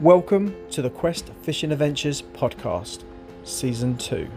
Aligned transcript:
Welcome 0.00 0.54
to 0.70 0.80
the 0.80 0.90
Quest 0.90 1.32
Fishing 1.42 1.72
Adventures 1.72 2.22
podcast, 2.22 3.02
season 3.42 3.96
two. 3.98 4.30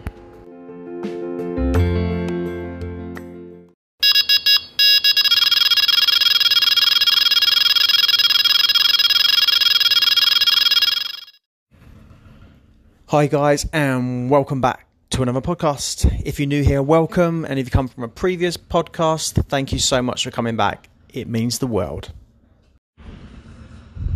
Hi, 13.06 13.28
guys, 13.28 13.64
and 13.72 14.28
welcome 14.28 14.60
back 14.60 14.88
to 15.10 15.22
another 15.22 15.40
podcast. 15.40 16.22
If 16.24 16.40
you're 16.40 16.48
new 16.48 16.64
here, 16.64 16.82
welcome. 16.82 17.44
And 17.44 17.60
if 17.60 17.66
you 17.66 17.70
come 17.70 17.86
from 17.86 18.02
a 18.02 18.08
previous 18.08 18.56
podcast, 18.56 19.46
thank 19.46 19.72
you 19.72 19.78
so 19.78 20.02
much 20.02 20.24
for 20.24 20.32
coming 20.32 20.56
back. 20.56 20.88
It 21.14 21.28
means 21.28 21.60
the 21.60 21.68
world. 21.68 22.10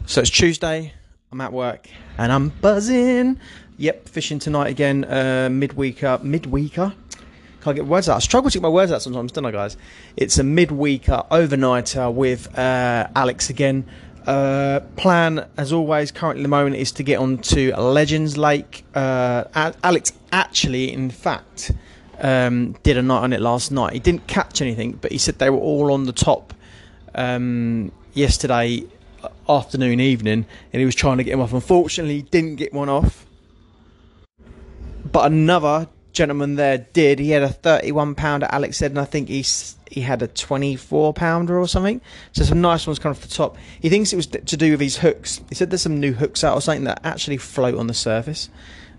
So 0.07 0.23
it's 0.23 0.31
Tuesday, 0.31 0.93
I'm 1.33 1.41
at 1.41 1.53
work, 1.53 1.89
and 2.19 2.31
I'm 2.31 2.51
buzzing. 2.51 3.41
Yep, 3.79 4.09
fishing 4.09 4.39
tonight 4.39 4.69
again, 4.69 5.05
uh, 5.05 5.49
midweeker. 5.51 6.23
Midweeker? 6.23 6.95
Can't 7.63 7.75
get 7.75 7.85
words 7.85 8.09
out. 8.09 8.17
I 8.17 8.19
struggle 8.21 8.49
to 8.49 8.59
get 8.59 8.63
my 8.63 8.69
words 8.69 8.93
out 8.93 9.03
sometimes, 9.03 9.33
don't 9.33 9.45
I, 9.45 9.51
guys? 9.51 9.77
It's 10.17 10.39
a 10.39 10.45
midweeker 10.45 11.29
overnighter 11.31 12.15
with 12.15 12.57
uh, 12.57 13.09
Alex 13.17 13.51
again. 13.51 13.87
Uh, 14.25 14.81
plan, 14.95 15.49
as 15.57 15.73
always, 15.73 16.13
currently 16.13 16.45
the 16.45 16.49
moment 16.49 16.77
is 16.77 16.93
to 16.93 17.03
get 17.03 17.19
on 17.19 17.39
to 17.39 17.75
Legends 17.75 18.39
Lake. 18.39 18.85
Uh, 18.95 19.45
Alex 19.83 20.13
actually, 20.31 20.93
in 20.93 21.11
fact, 21.11 21.73
um, 22.21 22.77
did 22.85 22.97
a 22.97 23.03
night 23.03 23.23
on 23.23 23.33
it 23.33 23.41
last 23.41 23.73
night. 23.73 23.95
He 23.95 23.99
didn't 23.99 24.29
catch 24.29 24.63
anything, 24.63 24.93
but 24.93 25.11
he 25.11 25.19
said 25.19 25.41
they 25.41 25.51
were 25.51 25.59
all 25.59 25.93
on 25.93 26.05
the 26.05 26.13
top 26.13 26.55
um, 27.17 27.91
yesterday 28.15 28.85
afternoon, 29.49 30.01
evening, 30.01 30.47
and 30.73 30.81
he 30.81 30.85
was 30.85 30.95
trying 30.95 31.19
to 31.19 31.25
get 31.25 31.35
him 31.35 31.41
off. 31.41 31.53
Unfortunately, 31.53 32.17
he 32.17 32.23
didn't 32.23 32.57
get 32.57 32.73
one 32.73 32.89
off. 32.89 33.27
But 35.05 35.27
another 35.27 35.89
gentleman 36.13 36.57
there 36.57 36.79
did. 36.79 37.19
He 37.19 37.31
had 37.31 37.43
a 37.43 37.49
31 37.49 38.15
pounder, 38.15 38.49
Alex 38.51 38.79
said, 38.79 38.91
and 38.91 38.99
I 38.99 39.05
think 39.05 39.29
he's 39.29 39.77
he 39.89 40.01
had 40.01 40.21
a 40.21 40.27
24 40.27 41.15
pounder 41.15 41.59
or 41.59 41.69
something. 41.69 42.01
So 42.33 42.45
some 42.45 42.61
nice 42.61 42.87
ones 42.87 42.99
coming 42.99 43.17
off 43.17 43.23
the 43.23 43.29
top. 43.29 43.57
He 43.81 43.89
thinks 43.89 44.13
it 44.13 44.17
was 44.17 44.27
to 44.27 44.57
do 44.57 44.73
with 44.73 44.81
his 44.81 44.99
hooks. 44.99 45.41
He 45.49 45.55
said 45.55 45.71
there's 45.71 45.83
some 45.83 46.01
new 46.01 46.13
hooks 46.13 46.43
out 46.43 46.57
or 46.57 46.61
something 46.61 46.85
that 46.85 47.01
actually 47.05 47.37
float 47.37 47.77
on 47.77 47.87
the 47.87 47.95
surface. 47.95 48.51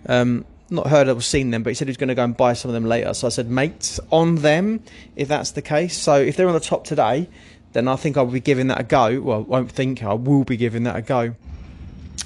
Um, 0.06 0.45
not 0.70 0.88
heard 0.88 1.08
or 1.08 1.22
seen 1.22 1.52
them, 1.52 1.64
but 1.64 1.72
he 1.72 1.73
said 1.73 1.88
he 1.88 1.92
was 1.92 1.98
going 1.98 2.09
to 2.09 2.16
go 2.16 2.23
and 2.23 2.36
buy 2.36 2.54
some 2.54 2.70
of 2.70 2.73
them 2.73 2.86
later. 2.86 3.14
So 3.14 3.28
I 3.28 3.30
said, 3.30 3.50
mates, 3.50 4.00
on 4.11 4.36
them 4.36 4.82
if 5.16 5.28
that's 5.28 5.52
the 5.52 5.61
case. 5.61 5.98
So 5.98 6.16
if 6.16 6.36
they're 6.36 6.48
on 6.48 6.54
the 6.54 6.59
top 6.59 6.84
today, 6.84 7.30
then 7.78 7.88
I 7.88 7.95
think 7.95 8.17
I'll 8.17 8.25
be 8.25 8.39
giving 8.39 8.67
that 8.67 8.80
a 8.80 8.83
go. 8.83 9.22
Well, 9.22 9.38
I 9.38 9.42
won't 9.42 9.72
think 9.72 10.02
I 10.02 10.16
will 10.16 10.44
be 10.44 10.58
giving 10.58 10.83
that 10.83 10.95
a 10.95 11.02
go. 11.03 11.36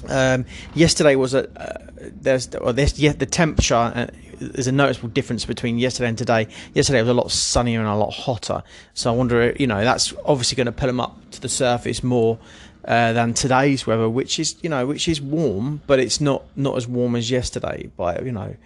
Um, 0.08 0.46
yesterday 0.74 1.14
was 1.14 1.34
a 1.34 1.46
uh, 1.60 1.86
there's 2.00 2.54
or 2.54 2.72
this 2.72 2.98
yeah 2.98 3.12
the 3.12 3.26
temperature 3.26 3.74
uh, 3.74 4.06
there's 4.40 4.66
a 4.66 4.72
noticeable 4.72 5.10
difference 5.10 5.44
between 5.44 5.78
yesterday 5.78 6.08
and 6.08 6.16
today. 6.16 6.48
Yesterday 6.72 7.02
was 7.02 7.10
a 7.10 7.14
lot 7.14 7.30
sunnier 7.30 7.80
and 7.80 7.88
a 7.88 7.94
lot 7.94 8.14
hotter, 8.14 8.62
so 8.94 9.12
I 9.12 9.14
wonder 9.14 9.54
you 9.58 9.66
know 9.66 9.84
that's 9.84 10.14
obviously 10.24 10.56
going 10.56 10.66
to 10.66 10.72
put 10.72 10.86
them 10.86 11.00
up 11.00 11.30
to 11.32 11.40
the 11.42 11.50
surface 11.50 12.02
more 12.02 12.38
uh, 12.86 13.12
than 13.12 13.34
today's 13.34 13.86
weather, 13.86 14.08
which 14.08 14.38
is 14.38 14.56
you 14.62 14.70
know 14.70 14.86
which 14.86 15.06
is 15.06 15.20
warm, 15.20 15.82
but 15.86 16.00
it's 16.00 16.18
not 16.18 16.44
not 16.56 16.78
as 16.78 16.88
warm 16.88 17.14
as 17.14 17.30
yesterday 17.30 17.90
by 17.98 18.18
you 18.20 18.32
know 18.32 18.56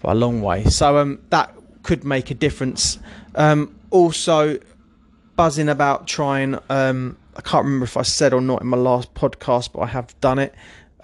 by 0.00 0.12
a 0.12 0.14
long 0.14 0.40
way. 0.40 0.64
So 0.64 0.96
um, 0.96 1.20
that 1.28 1.54
could 1.82 2.04
make 2.04 2.30
a 2.30 2.34
difference. 2.34 2.98
Um, 3.34 3.78
also, 3.90 4.58
buzzing 5.36 5.68
about 5.68 6.06
trying. 6.06 6.58
Um, 6.68 7.16
I 7.36 7.42
can't 7.42 7.64
remember 7.64 7.84
if 7.84 7.96
I 7.96 8.02
said 8.02 8.32
or 8.32 8.40
not 8.40 8.62
in 8.62 8.68
my 8.68 8.76
last 8.76 9.14
podcast, 9.14 9.72
but 9.72 9.80
I 9.80 9.86
have 9.86 10.18
done 10.20 10.38
it. 10.38 10.54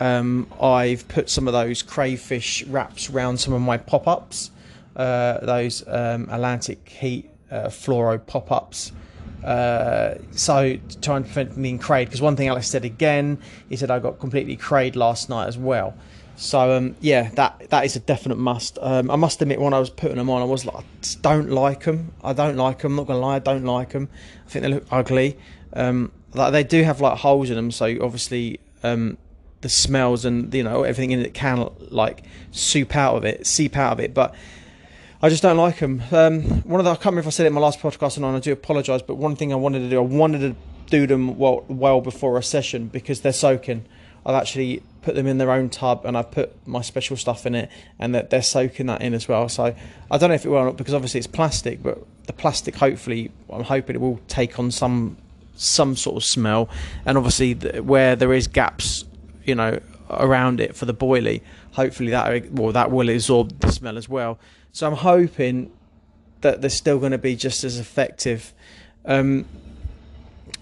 Um, 0.01 0.49
I've 0.61 1.07
put 1.07 1.31
some 1.31 1.47
of 1.47 1.53
those 1.53 1.83
crayfish 1.83 2.65
wraps 2.65 3.11
around 3.11 3.39
some 3.39 3.53
of 3.53 3.61
my 3.61 3.77
pop 3.77 4.09
ups, 4.09 4.51
uh, 4.97 5.45
those 5.45 5.87
um, 5.87 6.29
Atlantic 6.31 6.89
Heat 6.89 7.31
uh, 7.51 7.67
fluoro 7.67 8.25
pop 8.27 8.51
ups. 8.51 8.93
Uh, 9.45 10.15
so 10.31 10.77
to 10.77 11.11
prevent 11.21 11.57
me 11.57 11.63
being 11.63 11.79
crayed, 11.79 12.07
because 12.07 12.23
one 12.23 12.37
thing 12.37 12.49
Alex 12.49 12.69
said 12.69 12.85
again, 12.85 13.39
he 13.69 13.77
said 13.77 13.91
I 13.91 13.99
got 13.99 14.19
completely 14.19 14.57
crayed 14.57 14.97
last 14.97 15.29
night 15.29 15.47
as 15.47 15.59
well. 15.59 15.95
So 16.37 16.77
um, 16.77 16.97
yeah, 17.01 17.31
that 17.35 17.71
that 17.71 17.85
is 17.85 17.97
a 17.97 18.01
definite 18.01 18.39
must. 18.39 18.79
Um, 18.81 19.11
I 19.11 19.17
must 19.17 19.41
admit, 19.43 19.61
when 19.61 19.75
I 19.75 19.79
was 19.79 19.91
putting 19.91 20.17
them 20.17 20.31
on, 20.31 20.43
I 20.43 20.45
was 20.45 20.65
like, 20.65 20.77
I 20.77 20.83
don't 21.21 21.51
like 21.51 21.85
them. 21.85 22.13
I 22.23 22.33
don't 22.33 22.57
like 22.57 22.81
them. 22.81 22.93
I'm 22.93 22.97
not 22.97 23.07
gonna 23.07 23.21
lie, 23.21 23.37
I 23.37 23.39
don't 23.39 23.65
like 23.65 23.91
them. 23.91 24.09
I 24.47 24.51
think 24.51 24.63
they 24.65 24.69
look 24.69 24.87
ugly. 24.91 25.39
Um, 25.75 26.11
like 26.35 26.53
they 26.53 26.65
do 26.65 26.83
have 26.83 27.01
like 27.01 27.19
holes 27.19 27.51
in 27.51 27.57
them, 27.57 27.71
so 27.71 27.87
obviously 28.01 28.61
um, 28.83 29.19
the 29.61 29.69
smells 29.69 30.25
and 30.25 30.53
you 30.53 30.63
know 30.63 30.83
everything 30.83 31.11
in 31.11 31.21
it 31.21 31.35
can 31.35 31.69
like 31.91 32.25
soup 32.51 32.97
out 32.97 33.17
of 33.17 33.25
it, 33.25 33.47
seep 33.47 33.77
out 33.77 33.93
of 33.93 34.01
it. 34.01 34.15
But 34.15 34.35
I 35.21 35.29
just 35.29 35.43
don't 35.43 35.57
like 35.57 35.79
them. 35.79 36.03
Um, 36.11 36.43
one 36.63 36.81
of 36.81 36.85
the 36.85 36.91
I 36.91 36.95
can't 36.95 37.07
remember 37.07 37.21
if 37.21 37.27
I 37.29 37.31
said 37.31 37.45
it 37.45 37.49
in 37.49 37.53
my 37.53 37.61
last 37.61 37.81
podcast, 37.81 38.17
and 38.17 38.27
I 38.27 38.39
do 38.41 38.53
apologise. 38.53 39.03
But 39.03 39.17
one 39.17 39.37
thing 39.37 39.53
I 39.53 39.57
wanted 39.57 39.81
to 39.81 39.91
do, 39.91 39.99
I 39.99 40.05
wanted 40.05 40.41
to 40.41 40.57
do 40.91 41.07
them 41.07 41.39
well 41.39 41.65
well 41.69 42.01
before 42.01 42.37
a 42.39 42.43
session 42.43 42.89
because 42.89 43.21
they're 43.21 43.33
soaking. 43.33 43.85
I've 44.25 44.35
actually 44.35 44.83
put 45.03 45.15
them 45.15 45.27
in 45.27 45.39
their 45.39 45.51
own 45.51 45.69
tub 45.69 46.05
and 46.05 46.17
I've 46.17 46.31
put 46.31 46.67
my 46.67 46.81
special 46.81 47.17
stuff 47.17 47.45
in 47.45 47.55
it 47.55 47.71
and 47.99 48.15
that 48.15 48.31
they're 48.31 48.43
soaking 48.43 48.87
that 48.87 49.03
in 49.03 49.15
as 49.15 49.29
well. 49.29 49.49
So 49.49 49.75
I 50.11 50.19
don't 50.19 50.31
know 50.31 50.35
if 50.35 50.47
it 50.47 50.49
will 50.49 50.59
or 50.59 50.65
not 50.65 50.77
because 50.77 50.95
obviously 50.95 51.19
it's 51.19 51.27
plastic, 51.27 51.83
but 51.83 51.99
the 52.27 52.33
plastic 52.33 52.77
hopefully 52.77 53.31
I'm 53.51 53.65
hoping 53.65 53.97
it 53.97 54.01
will 54.01 54.21
take 54.29 54.59
on 54.59 54.71
some 54.71 55.17
some 55.55 55.95
sort 55.97 56.17
of 56.17 56.25
smell 56.25 56.69
and 57.05 57.19
obviously 57.19 57.55
where 57.81 58.17
there 58.17 58.33
is 58.33 58.47
gaps, 58.47 59.05
you 59.45 59.55
know, 59.55 59.79
around 60.09 60.61
it 60.61 60.75
for 60.75 60.87
the 60.87 60.95
boilie, 60.95 61.43
hopefully 61.73 62.11
that 62.11 62.51
well 62.53 62.73
that 62.73 62.91
will 62.91 63.11
absorb 63.11 63.59
the 63.61 63.71
smell 63.73 63.99
as 63.99 64.09
well. 64.09 64.39
So 64.73 64.87
I'm 64.87 64.97
hoping 64.97 65.71
that 66.41 66.61
they're 66.61 66.71
still 66.71 66.99
going 66.99 67.13
to 67.13 67.19
be 67.19 67.37
just 67.37 67.65
as 67.65 67.79
effective. 67.79 68.53
Um, 69.05 69.47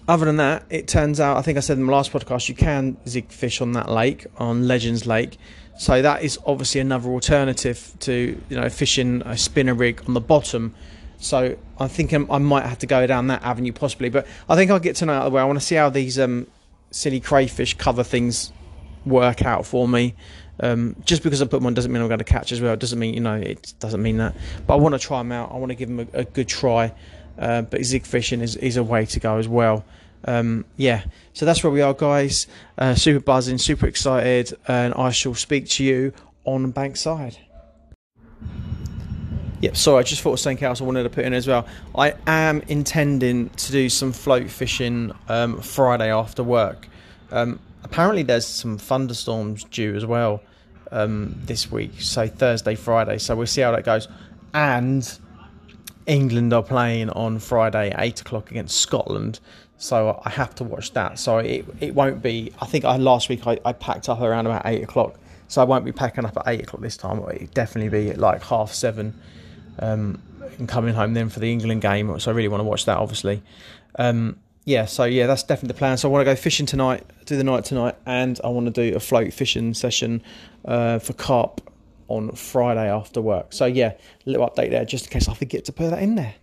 other 0.07 0.25
than 0.25 0.37
that, 0.37 0.65
it 0.69 0.87
turns 0.87 1.19
out, 1.19 1.37
I 1.37 1.41
think 1.41 1.57
I 1.57 1.61
said 1.61 1.77
in 1.77 1.85
the 1.85 1.91
last 1.91 2.11
podcast, 2.11 2.49
you 2.49 2.55
can 2.55 2.97
zig 3.07 3.31
fish 3.31 3.61
on 3.61 3.73
that 3.73 3.89
lake, 3.89 4.25
on 4.37 4.67
Legends 4.67 5.05
Lake. 5.05 5.37
So 5.77 6.01
that 6.01 6.23
is 6.23 6.37
obviously 6.45 6.81
another 6.81 7.09
alternative 7.09 7.93
to 8.01 8.39
you 8.49 8.55
know 8.55 8.69
fishing 8.69 9.21
a 9.25 9.37
spinner 9.37 9.73
rig 9.73 10.03
on 10.07 10.13
the 10.13 10.21
bottom. 10.21 10.75
So 11.17 11.57
I 11.79 11.87
think 11.87 12.13
I 12.13 12.17
might 12.17 12.65
have 12.65 12.79
to 12.79 12.87
go 12.87 13.07
down 13.07 13.27
that 13.27 13.43
avenue 13.43 13.71
possibly, 13.71 14.09
but 14.09 14.27
I 14.49 14.55
think 14.55 14.69
I'll 14.71 14.79
get 14.79 14.95
to 14.97 15.05
know 15.05 15.13
out 15.13 15.23
the 15.25 15.29
way. 15.31 15.41
I 15.41 15.45
want 15.45 15.59
to 15.59 15.65
see 15.65 15.75
how 15.75 15.89
these 15.89 16.19
um, 16.19 16.47
silly 16.89 17.19
crayfish 17.19 17.77
cover 17.77 18.03
things 18.03 18.51
work 19.05 19.43
out 19.43 19.65
for 19.65 19.87
me. 19.87 20.15
Um, 20.59 20.95
just 21.05 21.23
because 21.23 21.41
I 21.41 21.45
put 21.45 21.57
them 21.57 21.65
on 21.65 21.73
doesn't 21.73 21.91
mean 21.91 22.01
I'm 22.01 22.07
going 22.07 22.19
to 22.19 22.23
catch 22.23 22.51
as 22.51 22.61
well. 22.61 22.73
It 22.73 22.79
doesn't 22.79 22.99
mean 22.99 23.13
you 23.13 23.19
know 23.19 23.35
it 23.35 23.73
doesn't 23.79 24.01
mean 24.01 24.17
that. 24.17 24.35
But 24.67 24.75
I 24.75 24.77
want 24.77 24.93
to 24.93 24.99
try 24.99 25.19
them 25.19 25.31
out. 25.31 25.51
I 25.51 25.57
want 25.57 25.69
to 25.69 25.75
give 25.75 25.89
them 25.89 26.07
a, 26.13 26.19
a 26.19 26.23
good 26.25 26.47
try. 26.47 26.93
Uh, 27.41 27.63
but 27.63 27.83
zig 27.83 28.05
fishing 28.05 28.39
is, 28.39 28.55
is 28.55 28.77
a 28.77 28.83
way 28.83 29.05
to 29.07 29.19
go 29.19 29.37
as 29.37 29.47
well. 29.47 29.83
Um, 30.25 30.65
yeah, 30.77 31.03
so 31.33 31.45
that's 31.45 31.63
where 31.63 31.71
we 31.71 31.81
are, 31.81 31.95
guys. 31.95 32.45
Uh, 32.77 32.93
super 32.93 33.19
buzzing, 33.19 33.57
super 33.57 33.87
excited, 33.87 34.53
and 34.67 34.93
I 34.93 35.09
shall 35.09 35.33
speak 35.33 35.67
to 35.69 35.83
you 35.83 36.13
on 36.45 36.71
Bankside. 36.71 37.37
Yep, 39.61 39.75
sorry, 39.75 39.99
I 39.99 40.03
just 40.03 40.21
thought 40.21 40.33
of 40.33 40.39
something 40.39 40.63
else 40.63 40.81
I 40.81 40.83
wanted 40.83 41.03
to 41.03 41.09
put 41.09 41.25
in 41.25 41.33
as 41.33 41.47
well. 41.47 41.67
I 41.95 42.13
am 42.27 42.61
intending 42.67 43.49
to 43.49 43.71
do 43.71 43.89
some 43.89 44.11
float 44.11 44.49
fishing 44.49 45.11
um, 45.27 45.61
Friday 45.61 46.11
after 46.11 46.43
work. 46.43 46.87
Um, 47.31 47.59
apparently, 47.83 48.23
there's 48.23 48.45
some 48.45 48.77
thunderstorms 48.77 49.63
due 49.65 49.95
as 49.95 50.05
well 50.05 50.41
um, 50.91 51.39
this 51.45 51.71
week, 51.71 52.01
so 52.01 52.27
Thursday, 52.27 52.75
Friday. 52.75 53.17
So 53.17 53.35
we'll 53.35 53.47
see 53.47 53.61
how 53.61 53.71
that 53.71 53.85
goes. 53.85 54.07
And 54.53 55.07
England 56.05 56.53
are 56.53 56.63
playing 56.63 57.09
on 57.11 57.39
Friday, 57.39 57.93
eight 57.97 58.21
o'clock 58.21 58.51
against 58.51 58.79
Scotland. 58.79 59.39
So 59.77 60.21
I 60.23 60.29
have 60.29 60.53
to 60.55 60.63
watch 60.63 60.93
that. 60.93 61.17
So 61.17 61.39
it, 61.39 61.65
it 61.79 61.95
won't 61.95 62.21
be. 62.21 62.53
I 62.61 62.65
think 62.65 62.85
I, 62.85 62.97
last 62.97 63.29
week 63.29 63.47
I, 63.47 63.59
I 63.65 63.73
packed 63.73 64.09
up 64.09 64.21
around 64.21 64.45
about 64.45 64.61
eight 64.65 64.83
o'clock. 64.83 65.19
So 65.47 65.61
I 65.61 65.65
won't 65.65 65.83
be 65.83 65.91
packing 65.91 66.23
up 66.23 66.37
at 66.37 66.43
eight 66.47 66.61
o'clock 66.61 66.81
this 66.81 66.97
time. 66.97 67.19
It'll 67.19 67.47
definitely 67.47 67.89
be 67.89 68.09
at 68.11 68.17
like 68.17 68.43
half 68.43 68.73
seven. 68.73 69.19
Um, 69.79 70.21
and 70.57 70.67
coming 70.67 70.93
home 70.93 71.13
then 71.13 71.29
for 71.29 71.39
the 71.39 71.51
England 71.51 71.81
game. 71.81 72.19
So 72.19 72.31
I 72.31 72.35
really 72.35 72.47
want 72.47 72.61
to 72.61 72.65
watch 72.65 72.85
that, 72.85 72.97
obviously. 72.97 73.41
Um, 73.97 74.37
yeah, 74.65 74.85
so 74.85 75.05
yeah, 75.05 75.27
that's 75.27 75.43
definitely 75.43 75.69
the 75.69 75.79
plan. 75.79 75.97
So 75.97 76.07
I 76.07 76.11
want 76.11 76.21
to 76.21 76.25
go 76.25 76.35
fishing 76.35 76.65
tonight, 76.65 77.03
do 77.25 77.35
the 77.35 77.43
night 77.43 77.65
tonight, 77.65 77.95
and 78.05 78.39
I 78.43 78.49
want 78.49 78.67
to 78.67 78.71
do 78.71 78.95
a 78.95 78.99
float 78.99 79.33
fishing 79.33 79.73
session 79.73 80.21
uh, 80.65 80.99
for 80.99 81.13
carp 81.13 81.61
on 82.15 82.31
Friday 82.33 82.89
after 82.89 83.21
work. 83.21 83.53
So 83.53 83.65
yeah, 83.65 83.93
little 84.25 84.47
update 84.49 84.69
there 84.71 84.85
just 84.85 85.05
in 85.05 85.11
case 85.11 85.27
I 85.27 85.33
forget 85.33 85.65
to 85.65 85.71
put 85.71 85.89
that 85.89 86.01
in 86.01 86.15
there. 86.15 86.35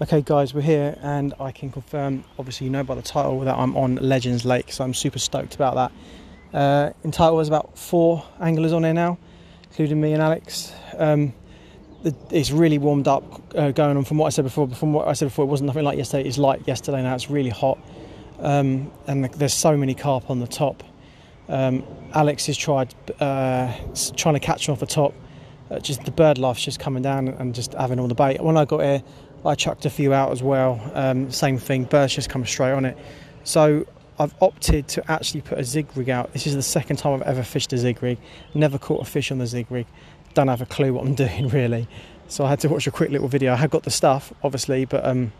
Okay, 0.00 0.20
guys, 0.20 0.52
we're 0.52 0.62
here, 0.62 0.98
and 1.00 1.32
I 1.38 1.52
can 1.52 1.70
confirm. 1.70 2.24
Obviously, 2.36 2.64
you 2.66 2.72
know 2.72 2.82
by 2.82 2.96
the 2.96 3.02
title 3.02 3.38
that 3.40 3.56
I'm 3.56 3.76
on 3.76 3.96
Legends 3.96 4.44
Lake, 4.44 4.72
so 4.72 4.82
I'm 4.82 4.94
super 4.94 5.20
stoked 5.20 5.54
about 5.54 5.74
that. 5.76 5.92
Uh, 6.52 6.92
in 7.04 7.12
total, 7.12 7.36
there's 7.36 7.46
about 7.46 7.78
four 7.78 8.24
anglers 8.40 8.72
on 8.72 8.82
here 8.82 8.94
now, 8.94 9.16
including 9.70 10.00
me 10.00 10.12
and 10.12 10.20
Alex. 10.20 10.72
Um, 10.98 11.32
it's 12.30 12.50
really 12.50 12.78
warmed 12.78 13.06
up 13.06 13.22
uh, 13.54 13.70
going 13.70 13.96
on 13.96 14.04
from 14.04 14.18
what 14.18 14.26
I 14.26 14.30
said 14.30 14.44
before. 14.44 14.66
From 14.70 14.92
what 14.92 15.06
I 15.06 15.12
said 15.12 15.26
before, 15.26 15.44
it 15.44 15.48
wasn't 15.48 15.68
nothing 15.68 15.84
like 15.84 15.96
yesterday. 15.98 16.28
It's 16.28 16.36
like 16.36 16.66
yesterday 16.66 17.00
now. 17.02 17.14
It's 17.14 17.30
really 17.30 17.50
hot. 17.50 17.78
um, 18.42 18.90
and 19.06 19.26
there's 19.34 19.54
so 19.54 19.76
many 19.76 19.94
carp 19.94 20.28
on 20.28 20.40
the 20.40 20.48
top. 20.48 20.82
Um, 21.52 21.84
Alex 22.14 22.46
has 22.46 22.56
tried 22.56 22.94
uh, 23.20 23.72
trying 24.16 24.34
to 24.34 24.40
catch 24.40 24.66
them 24.66 24.72
off 24.72 24.80
the 24.80 24.86
top. 24.86 25.14
Uh, 25.70 25.78
just 25.78 26.04
the 26.04 26.10
bird 26.10 26.38
life's 26.38 26.64
just 26.64 26.80
coming 26.80 27.02
down 27.02 27.28
and 27.28 27.54
just 27.54 27.74
having 27.74 28.00
all 28.00 28.08
the 28.08 28.14
bait. 28.14 28.42
When 28.42 28.56
I 28.56 28.64
got 28.64 28.80
here, 28.80 29.02
I 29.44 29.54
chucked 29.54 29.84
a 29.84 29.90
few 29.90 30.14
out 30.14 30.32
as 30.32 30.42
well. 30.42 30.80
Um, 30.94 31.30
same 31.30 31.58
thing, 31.58 31.84
birds 31.84 32.14
just 32.14 32.30
come 32.30 32.44
straight 32.46 32.72
on 32.72 32.86
it. 32.86 32.96
So 33.44 33.86
I've 34.18 34.34
opted 34.40 34.88
to 34.88 35.10
actually 35.10 35.42
put 35.42 35.58
a 35.58 35.64
zig 35.64 35.88
rig 35.94 36.08
out. 36.08 36.32
This 36.32 36.46
is 36.46 36.54
the 36.54 36.62
second 36.62 36.96
time 36.96 37.14
I've 37.14 37.28
ever 37.28 37.42
fished 37.42 37.72
a 37.72 37.78
zig 37.78 38.02
rig. 38.02 38.18
Never 38.54 38.78
caught 38.78 39.02
a 39.02 39.04
fish 39.04 39.30
on 39.30 39.38
the 39.38 39.46
zig 39.46 39.66
rig. 39.70 39.86
Don't 40.32 40.48
have 40.48 40.62
a 40.62 40.66
clue 40.66 40.94
what 40.94 41.04
I'm 41.04 41.14
doing 41.26 41.48
really. 41.48 41.86
So 42.28 42.46
I 42.46 42.48
had 42.48 42.60
to 42.60 42.68
watch 42.70 42.86
a 42.86 42.90
quick 42.90 43.10
little 43.10 43.28
video. 43.28 43.52
I 43.52 43.56
had 43.56 43.70
got 43.70 43.82
the 43.82 43.90
stuff, 43.90 44.32
obviously, 44.42 44.86
but 44.86 45.04
um, 45.04 45.32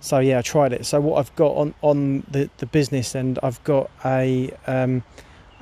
so 0.00 0.18
yeah, 0.18 0.38
I 0.38 0.42
tried 0.42 0.72
it. 0.72 0.86
So 0.86 0.98
what 0.98 1.18
I've 1.18 1.34
got 1.36 1.56
on 1.56 1.74
on 1.82 2.20
the, 2.30 2.48
the 2.56 2.66
business 2.66 3.14
end, 3.14 3.38
I've 3.42 3.62
got 3.64 3.90
a 4.04 4.50
um, 4.66 5.02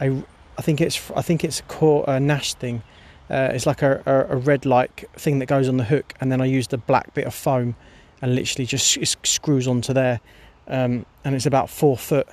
I 0.06 0.62
think 0.62 0.81
it's 0.81 1.11
I 1.17 1.23
think 1.23 1.44
it's 1.44 1.62
a, 1.81 2.05
a 2.06 2.20
Nash 2.20 2.55
thing. 2.55 2.82
Uh, 3.31 3.50
it's 3.52 3.67
like 3.67 3.82
a, 3.82 4.02
a, 4.06 4.35
a 4.35 4.37
red 4.37 4.67
like 4.67 5.08
thing 5.14 5.38
that 5.38 5.47
goes 5.47 5.69
on 5.69 5.76
the 5.76 5.85
hook, 5.85 6.14
and 6.20 6.32
then 6.32 6.41
I 6.41 6.47
use 6.47 6.69
the 6.69 6.79
black 6.79 7.14
bit 7.14 7.26
of 7.26 7.35
foam, 7.35 7.76
and 8.20 8.35
literally 8.35 8.67
just 8.67 8.99
screws 9.26 9.69
onto 9.69 9.93
there, 9.93 10.20
um, 10.67 11.06
and 11.25 11.35
it's 11.35 11.47
about 11.47 11.70
four 11.70 11.97
foot. 11.97 12.29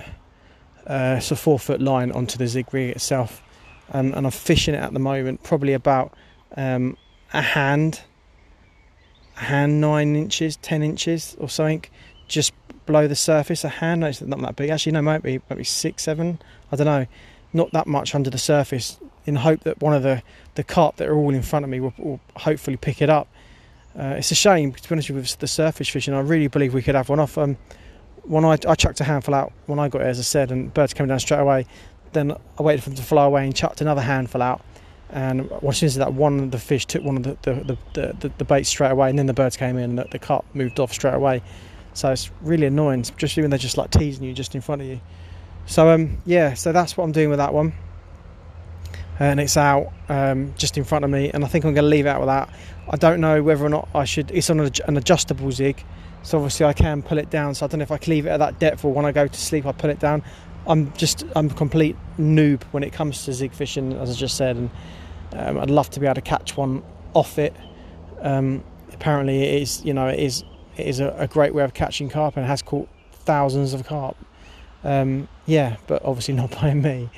Uh, 0.88 1.16
it's 1.18 1.32
a 1.32 1.36
four 1.36 1.60
foot 1.60 1.82
line 1.82 2.12
onto 2.12 2.38
the 2.38 2.48
zig 2.48 2.74
rig 2.74 2.90
itself, 2.90 3.44
um, 3.92 4.14
and 4.14 4.26
I'm 4.26 4.32
fishing 4.32 4.74
it 4.74 4.80
at 4.80 4.94
the 4.94 5.00
moment, 5.00 5.44
probably 5.44 5.74
about 5.74 6.14
um, 6.56 6.98
a 7.34 7.42
hand 7.42 8.02
a 9.38 9.44
hand 9.44 9.80
nine 9.80 10.16
inches, 10.16 10.58
ten 10.58 10.82
inches 10.82 11.36
or 11.40 11.50
something, 11.50 11.86
just 12.28 12.54
below 12.86 13.08
the 13.08 13.16
surface. 13.16 13.64
A 13.64 13.70
hand, 13.70 14.02
no, 14.02 14.08
it's 14.08 14.22
not 14.22 14.42
that 14.42 14.56
big. 14.56 14.70
Actually, 14.70 14.94
no, 14.94 15.02
might 15.02 15.24
be 15.24 15.40
maybe 15.50 15.64
six, 15.64 16.04
seven. 16.04 16.40
I 16.72 16.76
don't 16.76 16.86
know. 16.86 17.06
Not 17.58 17.72
that 17.72 17.88
much 17.88 18.14
under 18.14 18.30
the 18.30 18.38
surface. 18.38 19.00
In 19.26 19.36
hope 19.36 19.62
that 19.62 19.82
one 19.82 19.94
of 19.94 20.04
the 20.04 20.22
the 20.54 20.64
carp 20.64 20.98
that 20.98 21.08
are 21.08 21.16
all 21.16 21.34
in 21.34 21.42
front 21.42 21.66
of 21.66 21.70
me 21.70 21.80
will, 21.80 21.94
will 21.98 22.20
hopefully 22.36 22.78
pick 22.78 23.02
it 23.02 23.10
up. 23.10 23.28
Uh, 23.98 24.16
it's 24.20 24.32
a 24.32 24.36
shame, 24.36 24.72
to 24.72 24.90
be 24.90 24.94
honest 24.94 25.10
with 25.10 25.40
the 25.40 25.48
surface 25.48 25.90
fishing. 25.90 26.14
I 26.14 26.20
really 26.20 26.48
believe 26.48 26.74
we 26.74 26.84
could 26.84 26.96
have 26.96 27.10
one 27.10 27.20
off. 27.20 27.38
Um, 27.38 27.58
when 28.24 28.46
I, 28.46 28.58
I 28.68 28.76
chucked 28.76 29.02
a 29.02 29.04
handful 29.04 29.34
out 29.34 29.52
when 29.66 29.80
I 29.80 29.90
got 29.90 30.02
here, 30.02 30.10
as 30.10 30.20
I 30.20 30.22
said, 30.22 30.52
and 30.52 30.72
birds 30.72 30.94
came 30.94 31.08
down 31.08 31.20
straight 31.20 31.40
away. 31.40 31.66
Then 32.14 32.32
I 32.60 32.62
waited 32.62 32.84
for 32.84 32.90
them 32.92 32.98
to 32.98 33.04
fly 33.04 33.26
away 33.26 33.44
and 33.44 33.56
chucked 33.56 33.82
another 33.82 34.02
handful 34.02 34.42
out 34.42 34.62
and 35.10 35.50
as 35.66 35.78
soon 35.78 35.88
as 35.88 35.96
that 35.96 36.14
one 36.14 36.40
of 36.40 36.52
the 36.52 36.60
fish 36.60 36.86
took 36.86 37.04
one 37.04 37.18
of 37.18 37.24
the 37.24 37.38
the, 37.42 37.78
the, 37.94 38.14
the, 38.20 38.32
the 38.38 38.44
baits 38.44 38.70
straight 38.70 38.92
away 38.92 39.10
and 39.10 39.18
then 39.18 39.26
the 39.26 39.34
birds 39.34 39.56
came 39.56 39.78
in 39.78 39.92
and 39.92 40.00
the, 40.00 40.06
the 40.12 40.20
carp 40.20 40.46
moved 40.54 40.80
off 40.80 40.92
straight 40.92 41.14
away 41.14 41.42
so 41.94 42.12
it's 42.12 42.30
really 42.42 42.66
annoying 42.66 43.02
especially 43.02 43.42
when 43.42 43.50
they're 43.50 43.58
just 43.58 43.78
like 43.78 43.90
teasing 43.90 44.24
you 44.24 44.34
just 44.34 44.54
in 44.54 44.62
front 44.62 44.82
of 44.82 44.88
you 44.88 45.00
so 45.68 45.90
um 45.90 46.18
yeah 46.26 46.56
so 46.56 46.72
that's 46.72 46.98
what 46.98 47.04
I'm 47.04 47.12
doing 47.12 47.30
with 47.30 47.38
that 47.38 47.54
one 47.54 47.74
and 49.20 49.40
it's 49.40 49.58
out 49.58 49.92
um, 50.10 50.54
just 50.58 50.78
in 50.78 50.84
front 50.84 51.04
of 51.04 51.10
me 51.10 51.32
and 51.32 51.44
I 51.44 51.48
think 51.48 51.66
I'm 51.66 51.74
going 51.74 51.86
to 51.86 51.90
leave 51.90 52.06
it 52.06 52.10
out 52.10 52.20
with 52.20 52.28
that 52.28 52.50
I 52.90 52.98
don't 52.98 53.20
know 53.20 53.42
whether 53.42 53.66
or 53.66 53.70
not 53.70 53.88
I 53.94 54.06
should 54.06 54.32
it's 54.32 54.50
on 54.50 54.60
an 54.60 54.98
adjustable 54.98 55.52
zig 55.52 55.84
so 56.24 56.38
obviously 56.38 56.66
I 56.66 56.74
can 56.74 57.02
pull 57.02 57.18
it 57.18 57.30
down 57.30 57.56
so 57.56 57.66
I 57.66 57.70
don't 57.70 57.80
know 57.80 57.84
if 57.84 57.92
I 57.92 57.98
can 57.98 58.12
leave 58.12 58.26
it 58.26 58.30
at 58.30 58.38
that 58.38 58.60
depth 58.60 58.86
or 58.86 58.94
when 58.94 59.06
I 59.06 59.12
go 59.12 59.28
to 59.28 59.40
sleep 59.40 59.66
I 59.66 59.72
pull 59.72 59.90
it 59.90 60.00
down 60.00 60.24
I'm 60.68 60.94
just 60.94 61.24
I'm 61.36 61.50
a 61.50 61.54
complete 61.54 61.96
noob 62.20 62.64
when 62.72 62.84
it 62.84 62.92
comes 62.92 63.24
to 63.26 63.34
zig 63.34 63.54
fishing, 63.54 63.94
as 63.94 64.10
I 64.10 64.14
just 64.14 64.36
said, 64.36 64.58
and 64.58 64.70
um, 65.34 65.58
I'd 65.60 65.70
love 65.70 65.90
to 65.92 66.00
be 66.00 66.06
able 66.06 66.16
to 66.16 66.22
catch 66.22 66.58
one 66.58 66.84
off 67.14 67.40
it. 67.40 67.56
Um, 68.22 68.64
apparently, 68.94 69.44
it 69.44 69.62
is 69.62 69.84
you 69.86 69.94
know 69.94 70.08
it 70.08 70.20
is 70.20 70.44
it 70.76 70.86
is 70.86 71.00
a, 71.00 71.16
a, 71.18 71.28
great 71.28 71.56
way 71.56 71.64
of 71.64 71.74
catching 71.74 72.10
carp 72.10 72.38
and 72.38 72.46
has 72.46 72.62
caught 72.62 72.90
thousands 73.14 73.74
of 73.74 73.86
carp. 73.86 74.18
Um, 74.84 75.28
yeah, 75.46 75.78
but 75.88 76.04
obviously 76.04 76.34
not 76.36 76.52
by 76.52 76.74
me. 76.74 77.10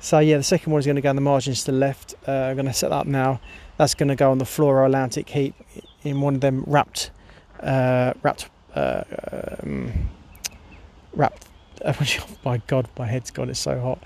So 0.00 0.18
yeah, 0.20 0.36
the 0.36 0.44
second 0.44 0.72
one 0.72 0.78
is 0.78 0.86
going 0.86 0.96
to 0.96 1.02
go 1.02 1.10
on 1.10 1.16
the 1.16 1.22
margins 1.22 1.64
to 1.64 1.72
the 1.72 1.78
left. 1.78 2.14
Uh, 2.26 2.32
I'm 2.32 2.56
going 2.56 2.66
to 2.66 2.72
set 2.72 2.90
that 2.90 2.96
up 2.96 3.06
now. 3.06 3.40
That's 3.76 3.94
going 3.94 4.08
to 4.08 4.16
go 4.16 4.30
on 4.30 4.38
the 4.38 4.44
fluoro 4.44 4.86
Atlantic 4.86 5.28
Heat 5.28 5.54
in 6.02 6.20
one 6.20 6.36
of 6.36 6.40
them 6.40 6.64
wrapped 6.66 7.10
uh, 7.60 8.12
wrapped 8.22 8.48
uh, 8.74 9.02
um, 9.62 9.92
wrapped 11.12 11.48
oh 11.84 12.26
my 12.44 12.58
god, 12.66 12.88
my 12.98 13.06
head's 13.06 13.30
gone. 13.30 13.50
It's 13.50 13.60
so 13.60 13.78
hot. 13.80 14.02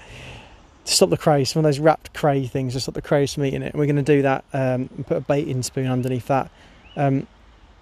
To 0.85 0.93
stop 0.93 1.11
the 1.11 1.17
cray, 1.17 1.45
some 1.45 1.61
of 1.61 1.65
those 1.65 1.79
wrapped 1.79 2.13
cray 2.13 2.47
things, 2.47 2.75
to 2.75 2.81
stop 2.81 2.95
the 2.95 3.03
crows 3.03 3.35
from 3.35 3.45
eating 3.45 3.63
it. 3.63 3.73
And 3.73 3.75
we're 3.75 3.87
going 3.87 3.97
to 3.97 4.03
do 4.03 4.23
that 4.23 4.45
um, 4.53 4.91
and 4.97 5.07
put 5.07 5.17
a 5.17 5.21
baiting 5.21 5.63
spoon 5.63 5.87
underneath 5.87 6.27
that. 6.27 6.51
Um, 6.97 7.27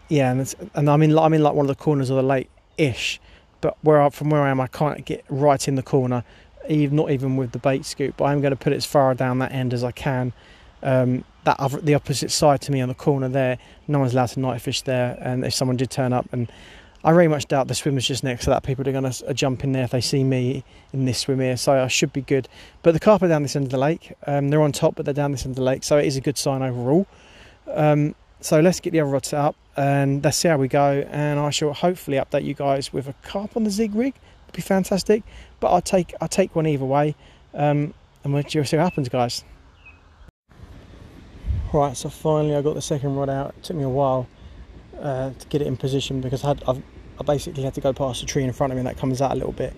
yeah, 0.09 0.31
and, 0.33 0.55
and 0.75 0.91
I'm 0.91 1.03
in 1.03 1.19
I'm 1.19 1.33
in 1.33 1.43
like 1.43 1.55
one 1.55 1.65
of 1.65 1.77
the 1.77 1.83
corners 1.83 2.11
of 2.11 2.17
the 2.17 2.23
lake 2.23 2.51
ish, 2.77 3.21
but 3.61 3.77
where 3.83 4.01
I, 4.01 4.11
from 4.11 4.31
where 4.31 4.43
I 4.43 4.51
am, 4.51 4.61
I 4.61 4.67
can't 4.67 5.05
get 5.05 5.25
right 5.29 5.67
in 5.67 5.75
the 5.75 5.83
corner, 5.83 6.25
even 6.69 6.97
not 6.97 7.11
even 7.11 7.37
with 7.37 7.53
the 7.53 7.59
bait 7.59 7.85
scoop. 7.85 8.17
But 8.17 8.27
I'm 8.27 8.41
going 8.41 8.53
to 8.53 8.57
put 8.57 8.73
it 8.73 8.77
as 8.77 8.87
far 8.87 9.15
down 9.15 9.39
that 9.39 9.53
end 9.53 9.75
as 9.75 9.85
I 9.85 9.93
can. 9.93 10.33
Um, 10.83 11.25
that 11.45 11.59
other, 11.59 11.81
the 11.81 11.95
opposite 11.95 12.31
side 12.31 12.61
to 12.63 12.73
me 12.73 12.81
on 12.81 12.89
the 12.89 12.95
corner 12.95 13.29
there, 13.29 13.59
no 13.89 13.99
one's 13.99 14.13
allowed 14.13 14.31
to 14.31 14.41
night 14.41 14.61
fish 14.61 14.83
there. 14.83 15.19
And 15.21 15.45
if 15.45 15.55
someone 15.55 15.77
did 15.77 15.91
turn 15.91 16.13
up 16.13 16.29
and 16.33 16.51
I 17.03 17.13
very 17.13 17.29
much 17.29 17.47
doubt 17.47 17.69
the 17.69 17.75
swimmer's 17.75 18.07
just 18.07 18.23
next 18.23 18.45
to 18.45 18.51
that. 18.51 18.63
People 18.63 18.87
are 18.87 18.93
going 18.93 19.11
to 19.11 19.35
jump 19.35 19.65
in 19.65 19.73
there 19.73 19.85
if 19.85 19.91
they 19.91 20.03
see 20.03 20.23
me 20.23 20.65
in 20.93 21.07
this 21.07 21.21
swim 21.21 21.41
here, 21.41 21.57
so 21.57 21.73
I 21.73 21.89
should 21.89 22.13
be 22.13 22.21
good. 22.21 22.47
But 22.83 22.93
the 22.93 23.01
carp 23.01 23.23
are 23.23 23.29
down 23.29 23.43
this 23.43 23.57
end 23.57 23.65
of 23.65 23.71
the 23.71 23.79
lake. 23.79 24.13
Um, 24.27 24.51
they're 24.51 24.61
on 24.61 24.73
top, 24.73 24.97
but 24.97 25.07
they're 25.07 25.15
down 25.15 25.33
this 25.33 25.47
end 25.47 25.53
of 25.53 25.57
the 25.57 25.63
lake, 25.63 25.83
so 25.83 25.97
it 25.97 26.05
is 26.05 26.17
a 26.17 26.21
good 26.21 26.37
sign 26.37 26.61
overall. 26.61 27.07
Um, 27.69 28.15
so 28.41 28.61
let's 28.61 28.81
get 28.81 28.93
the 28.93 29.01
other 29.01 29.11
rod 29.11 29.25
set 29.25 29.41
up 29.41 29.57
and 29.77 30.25
let's 30.25 30.37
see 30.37 30.49
how 30.49 30.57
we 30.57 30.69
go. 30.69 31.05
And 31.11 31.39
I 31.39 31.51
shall 31.51 31.73
hopefully 31.73 32.17
update 32.17 32.45
you 32.45 32.55
guys 32.55 32.93
with 32.93 33.09
a 33.09 33.15
carp 33.23 33.57
on 33.57 33.65
the 33.65 33.71
zig 33.71 33.95
rig. 33.95 34.15
It'd 34.45 34.57
be 34.57 34.63
fantastic. 34.63 35.23
But 35.61 35.69
I'll 35.69 35.83
take 35.83 36.15
I'll 36.21 36.29
take 36.29 36.57
one 36.57 36.67
either 36.67 36.85
way, 36.85 37.15
um, 37.55 37.95
and 38.25 38.33
we'll 38.33 38.43
see 38.43 38.59
what 38.59 38.71
happens, 38.71 39.09
guys. 39.09 39.45
Right, 41.73 41.97
so 41.97 42.09
finally 42.09 42.57
I 42.57 42.63
got 42.63 42.75
the 42.75 42.83
second 42.83 43.15
rod 43.15 43.29
out. 43.29 43.55
It 43.59 43.63
took 43.63 43.77
me 43.77 43.85
a 43.85 43.89
while 43.89 44.27
uh, 45.01 45.31
to 45.39 45.47
get 45.49 45.63
it 45.63 45.69
in 45.69 45.77
position 45.77 46.21
because 46.21 46.43
I 46.45 46.49
had 46.49 46.83
i 47.21 47.23
basically 47.23 47.63
had 47.63 47.75
to 47.75 47.81
go 47.81 47.93
past 47.93 48.23
a 48.23 48.27
tree 48.27 48.43
in 48.43 48.53
front 48.53 48.73
of 48.73 48.79
me 48.79 48.83
that 48.85 48.97
comes 48.97 49.21
out 49.21 49.33
a 49.33 49.35
little 49.35 49.53
bit 49.53 49.75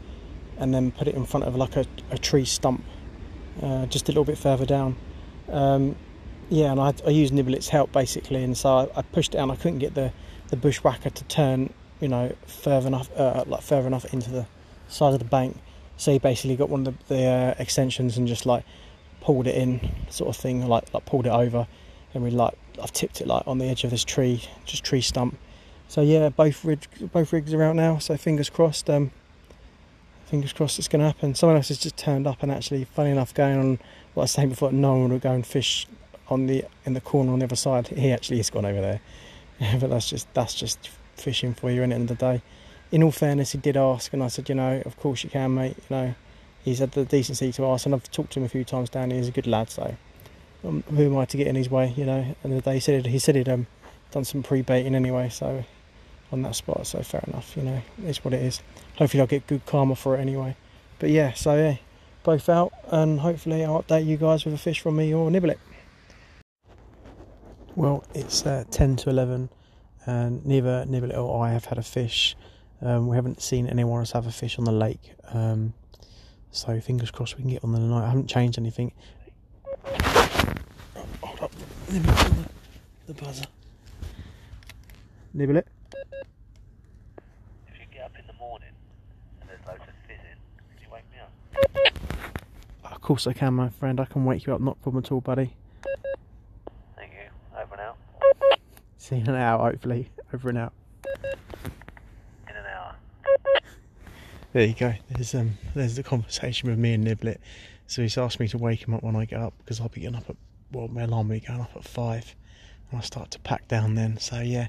and 0.59 0.73
then 0.73 0.93
put 0.93 1.09
it 1.09 1.15
in 1.15 1.27
front 1.27 1.45
of 1.45 1.57
like 1.57 1.77
a, 1.77 1.85
a 2.11 2.19
tree 2.19 2.45
stump 2.45 2.85
uh, 3.63 3.85
just 3.87 4.09
a 4.09 4.13
little 4.13 4.25
bit 4.25 4.39
further 4.39 4.65
down 4.65 4.97
um, 5.51 5.97
yeah 6.53 6.71
and 6.71 6.81
I, 6.81 6.95
I, 7.07 7.11
used 7.11 7.33
Niblet's 7.33 7.69
help 7.69 7.93
basically 7.93 8.43
and 8.45 8.57
so 8.57 8.91
I, 8.95 8.99
I, 8.99 9.03
pushed 9.03 9.35
it 9.35 9.39
down 9.39 9.51
I 9.51 9.57
couldn't 9.57 9.79
get 9.79 9.95
the, 9.95 10.13
the 10.49 10.57
bushwhacker 10.57 11.11
to 11.11 11.25
turn 11.25 11.73
you 12.01 12.09
know 12.09 12.35
further 12.47 12.89
enough 12.89 13.11
uh, 13.17 13.45
like 13.47 13.63
further 13.63 13.87
enough 13.87 14.13
into 14.13 14.31
the 14.31 14.47
side 14.89 15.13
of 15.15 15.19
the 15.19 15.25
bank 15.25 15.57
so 15.97 16.13
he 16.13 16.19
basically 16.19 16.57
got 16.57 16.69
one 16.69 16.87
of 16.87 16.99
the, 17.09 17.15
the 17.15 17.25
uh, 17.25 17.55
extensions 17.59 18.17
and 18.17 18.29
just 18.29 18.47
like 18.47 18.65
pulled 19.21 19.47
it 19.47 19.55
in 19.55 19.81
sort 20.11 20.29
of 20.29 20.37
thing 20.37 20.67
like, 20.67 20.93
like 20.93 21.05
pulled 21.05 21.27
it 21.27 21.33
over 21.33 21.67
and 22.15 22.23
we 22.23 22.31
like 22.31 22.55
I've 22.81 22.93
tipped 22.93 23.21
it 23.21 23.27
like 23.27 23.47
on 23.47 23.59
the 23.59 23.67
edge 23.67 23.85
of 23.85 23.91
this 23.91 24.05
tree, 24.05 24.43
just 24.65 24.85
tree 24.85 25.01
stump. 25.01 25.37
So 25.89 26.01
yeah, 26.01 26.29
both 26.31 26.65
rigs, 26.65 26.87
both 27.13 27.33
rigs 27.33 27.53
are 27.53 27.63
out 27.63 27.77
now. 27.77 27.99
So 27.99 28.17
fingers 28.17 28.49
crossed. 28.49 28.89
Um, 28.89 29.11
fingers 30.27 30.53
crossed 30.53 30.79
it's 30.79 30.89
going 30.89 31.01
to 31.01 31.07
happen. 31.07 31.35
Someone 31.35 31.57
else 31.57 31.69
has 31.69 31.79
just 31.79 31.97
turned 31.97 32.27
up 32.27 32.43
and 32.43 32.51
actually, 32.51 32.85
funny 32.85 33.11
enough, 33.11 33.35
going 33.35 33.59
on 33.59 33.79
what 34.15 34.23
I 34.23 34.25
was 34.25 34.31
saying 34.31 34.51
before. 34.51 34.73
No 34.73 34.95
one 34.95 35.13
would 35.13 35.21
go 35.21 35.33
and 35.33 35.47
fish 35.47 35.87
on 36.33 36.47
the 36.47 36.65
in 36.85 36.95
the 36.95 37.01
corner 37.01 37.33
on 37.33 37.39
the 37.39 37.45
other 37.45 37.57
side. 37.57 37.89
He 37.89 38.11
actually 38.11 38.39
has 38.39 38.51
gone 38.51 38.65
over 38.65 38.81
there, 38.81 39.01
but 39.81 39.91
that's 39.91 40.09
just 40.09 40.33
that's 40.35 40.55
just 40.55 40.91
fishing 41.17 41.55
for 41.55 41.71
you. 41.71 41.83
At 41.83 41.91
the 41.91 41.95
end 41.95 42.11
of 42.11 42.19
the 42.19 42.33
day, 42.33 42.43
in 42.91 43.03
all 43.03 43.13
fairness, 43.13 43.53
he 43.53 43.59
did 43.59 43.77
ask, 43.77 44.13
and 44.13 44.23
I 44.23 44.29
said, 44.29 44.49
you 44.49 44.55
know, 44.55 44.83
of 44.85 44.97
course 44.99 45.25
you 45.25 45.31
can, 45.31 45.55
mate. 45.55 45.77
You 45.89 45.97
know, 45.97 46.15
he's 46.65 46.79
had 46.79 46.93
the 46.93 47.05
decency 47.05 47.53
to 47.53 47.67
ask, 47.67 47.87
and 47.87 47.95
I've 47.95 48.11
talked 48.11 48.33
to 48.35 48.41
him 48.41 48.45
a 48.45 48.49
few 48.49 48.65
times 48.65 48.91
down. 48.91 49.11
He's 49.11 49.29
a 49.29 49.33
good 49.33 49.47
lad, 49.47 49.71
so 49.71 49.97
um, 50.65 50.83
who 50.91 51.07
am 51.07 51.17
I 51.17 51.25
to 51.25 51.37
get 51.37 51.47
in 51.47 51.57
his 51.57 51.71
way? 51.71 51.93
You 51.97 52.05
know, 52.05 52.37
and 52.43 52.53
the 52.53 52.61
day 52.61 52.75
he 52.75 52.81
said 52.81 53.07
he 53.07 53.19
said 53.19 53.35
he'd 53.35 53.49
um, 53.49 53.67
done 54.11 54.25
some 54.25 54.43
pre-baiting 54.43 54.95
anyway, 54.95 55.29
so 55.29 55.65
on 56.31 56.43
that 56.43 56.55
spot. 56.55 56.87
So 56.87 57.03
fair 57.03 57.25
enough. 57.27 57.57
You 57.57 57.63
know, 57.63 57.83
it's 58.05 58.25
what 58.25 58.35
it 58.35 58.43
is. 58.43 58.63
Hopefully, 58.97 59.21
I'll 59.21 59.27
get 59.27 59.47
good 59.47 59.65
karma 59.67 59.97
for 59.97 60.17
it 60.17 60.21
anyway. 60.21 60.57
But 60.99 61.11
yeah, 61.11 61.33
so 61.33 61.57
yeah, 61.57 61.77
both 62.23 62.49
out, 62.49 62.73
and 62.89 63.21
hopefully, 63.21 63.65
I'll 63.65 63.83
update 63.83 64.07
you 64.07 64.17
guys 64.17 64.45
with 64.45 64.55
a 64.55 64.59
fish 64.59 64.81
from 64.81 64.97
me 64.97 65.13
or 65.13 65.31
Niblet. 65.31 65.59
Well, 67.75 68.05
it's 68.15 68.45
uh, 68.45 68.65
ten 68.71 68.97
to 68.97 69.09
eleven, 69.11 69.49
and 70.05 70.45
neither 70.45 70.85
Niblet 70.87 71.17
or 71.17 71.45
I 71.45 71.53
have 71.53 71.65
had 71.65 71.79
a 71.79 71.83
fish. 71.83 72.37
Um, 72.83 73.09
we 73.09 73.17
haven't 73.17 73.41
seen 73.41 73.67
anyone 73.67 74.01
else 74.01 74.13
have 74.13 74.27
a 74.27 74.33
fish 74.33 74.59
on 74.59 74.65
the 74.65 74.73
lake. 74.73 75.15
Um, 75.33 75.73
so 76.51 76.79
fingers 76.81 77.11
crossed 77.11 77.37
we 77.39 77.43
can 77.43 77.51
get 77.51 77.65
on 77.65 77.73
the 77.73 77.79
night. 77.79 78.05
I 78.05 78.09
haven't 78.09 78.27
changed 78.27 78.59
anything. 78.59 78.93
Nibble 81.91 82.13
the, 82.13 82.49
the 83.07 83.15
buzzer. 83.15 83.47
Niblet. 85.35 85.65
If 87.69 87.79
you 87.79 87.87
get 87.93 88.05
up 88.05 88.13
in 88.19 88.27
the 88.27 88.35
morning 88.35 88.69
and 89.41 89.49
there's 89.49 89.65
loads 89.67 89.81
of 89.83 89.95
fizzing, 90.07 90.39
can 90.69 90.79
you 90.83 90.89
wake 90.93 91.05
me 91.11 91.19
up? 91.23 91.33
Of 92.93 93.01
course 93.01 93.27
I 93.27 93.33
can, 93.33 93.55
my 93.55 93.71
friend. 93.71 93.99
I 93.99 94.05
can 94.05 94.25
wake 94.27 94.47
you 94.47 94.55
up, 94.55 94.61
not 94.61 94.77
a 94.79 94.81
problem 94.83 95.05
at 95.05 95.11
all, 95.13 95.21
buddy. 95.21 95.57
Thank 96.97 97.13
you. 97.13 97.31
Over 97.61 97.75
and 97.75 97.81
out. 97.81 97.97
See 99.03 99.17
you 99.17 99.23
in 99.23 99.31
an 99.31 99.35
hour, 99.35 99.69
hopefully. 99.69 100.09
Over 100.33 100.51
and 100.51 100.59
out. 100.59 100.73
In 101.25 102.55
an 102.55 102.65
hour. 102.73 102.95
There 104.53 104.65
you 104.65 104.75
go. 104.75 104.95
There's 105.11 105.35
um 105.35 105.59
there's 105.75 105.97
the 105.97 106.05
conversation 106.05 106.71
with 106.71 106.79
me 106.79 106.95
and 106.95 107.05
Niblet. 107.05 107.39
So 107.89 108.03
he's 108.03 108.17
asked 108.17 108.39
me 108.39 108.47
to 108.47 108.59
wake 108.59 108.87
him 108.87 108.95
up 108.95 109.03
when 109.03 109.17
I 109.17 109.25
get 109.25 109.41
up 109.41 109.55
because 109.59 109.81
I'll 109.81 109.89
be 109.89 110.03
getting 110.03 110.15
up 110.15 110.31
at 110.31 110.37
well 110.71 110.87
my 110.87 111.03
alarm 111.03 111.27
will 111.27 111.35
be 111.35 111.41
going 111.41 111.61
up 111.61 111.73
at 111.75 111.83
five 111.83 112.37
and 112.93 113.01
I 113.01 113.03
start 113.03 113.33
to 113.33 113.41
pack 113.41 113.67
down 113.67 113.97
then. 113.97 114.19
So 114.19 114.39
yeah. 114.39 114.69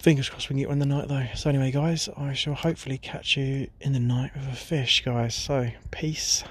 Fingers 0.00 0.28
crossed 0.28 0.48
we 0.48 0.54
can 0.54 0.58
get 0.58 0.68
one 0.70 0.82
in 0.82 0.88
the 0.88 0.96
night 0.96 1.06
though. 1.06 1.28
So 1.36 1.48
anyway 1.48 1.70
guys, 1.70 2.08
I 2.16 2.32
shall 2.32 2.54
hopefully 2.54 2.98
catch 2.98 3.36
you 3.36 3.70
in 3.80 3.92
the 3.92 4.00
night 4.00 4.32
with 4.34 4.48
a 4.48 4.56
fish, 4.56 5.04
guys. 5.04 5.36
So 5.36 5.70
peace. 5.92 6.42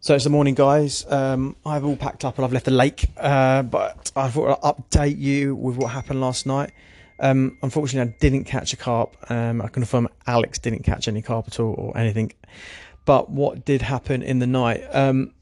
So 0.00 0.14
it's 0.14 0.22
the 0.22 0.30
morning, 0.30 0.54
guys. 0.54 1.04
Um, 1.10 1.56
I've 1.66 1.84
all 1.84 1.96
packed 1.96 2.24
up 2.24 2.36
and 2.36 2.44
I've 2.44 2.52
left 2.52 2.66
the 2.66 2.70
lake, 2.70 3.06
uh, 3.16 3.62
but 3.62 4.12
I 4.14 4.28
thought 4.28 4.60
I'd 4.62 4.76
update 4.76 5.18
you 5.18 5.56
with 5.56 5.76
what 5.76 5.88
happened 5.88 6.20
last 6.20 6.46
night. 6.46 6.70
Um, 7.18 7.58
unfortunately, 7.64 8.12
I 8.12 8.16
didn't 8.20 8.44
catch 8.44 8.72
a 8.72 8.76
carp. 8.76 9.16
Um, 9.28 9.60
I 9.60 9.66
confirm 9.66 10.08
Alex 10.24 10.60
didn't 10.60 10.84
catch 10.84 11.08
any 11.08 11.20
carp 11.20 11.48
at 11.48 11.58
all 11.58 11.74
or 11.76 11.98
anything. 11.98 12.32
But 13.06 13.28
what 13.28 13.64
did 13.64 13.82
happen 13.82 14.22
in 14.22 14.38
the 14.38 14.46
night? 14.46 14.84
Um, 14.92 15.34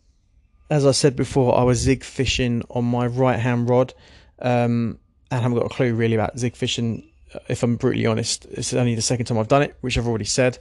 as 0.70 0.86
I 0.86 0.92
said 0.92 1.16
before, 1.16 1.54
I 1.58 1.62
was 1.62 1.78
zig 1.78 2.02
fishing 2.02 2.62
on 2.70 2.86
my 2.86 3.06
right 3.06 3.38
hand 3.38 3.68
rod, 3.68 3.92
um, 4.38 4.98
and 5.30 5.38
I 5.38 5.42
haven't 5.42 5.58
got 5.58 5.66
a 5.66 5.75
clue 5.75 5.94
really 5.94 6.14
about 6.14 6.38
zig 6.38 6.56
fishing. 6.56 7.06
If 7.46 7.62
I'm 7.62 7.76
brutally 7.76 8.06
honest, 8.06 8.46
it's 8.46 8.72
only 8.72 8.94
the 8.94 9.02
second 9.02 9.26
time 9.26 9.36
I've 9.36 9.48
done 9.48 9.62
it, 9.62 9.76
which 9.82 9.98
I've 9.98 10.08
already 10.08 10.25
said. 10.25 10.58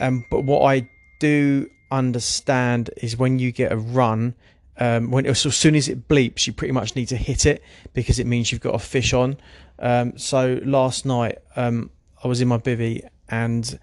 Um, 0.00 0.24
but 0.32 0.42
what 0.42 0.62
I 0.62 0.88
do 1.20 1.70
understand 1.90 2.90
is 2.96 3.16
when 3.16 3.38
you 3.38 3.52
get 3.52 3.72
a 3.72 3.76
run, 3.76 4.34
um, 4.78 5.10
when 5.10 5.32
so 5.34 5.48
as 5.48 5.56
soon 5.56 5.74
as 5.74 5.88
it 5.88 6.08
bleeps, 6.08 6.46
you 6.46 6.52
pretty 6.52 6.72
much 6.72 6.96
need 6.96 7.06
to 7.06 7.16
hit 7.16 7.46
it 7.46 7.62
because 7.94 8.18
it 8.18 8.26
means 8.26 8.52
you've 8.52 8.60
got 8.60 8.74
a 8.74 8.78
fish 8.78 9.12
on. 9.12 9.36
Um, 9.78 10.16
so 10.18 10.60
last 10.64 11.06
night 11.06 11.38
um, 11.54 11.90
I 12.22 12.28
was 12.28 12.40
in 12.40 12.48
my 12.48 12.58
bivy 12.58 13.06
and 13.28 13.78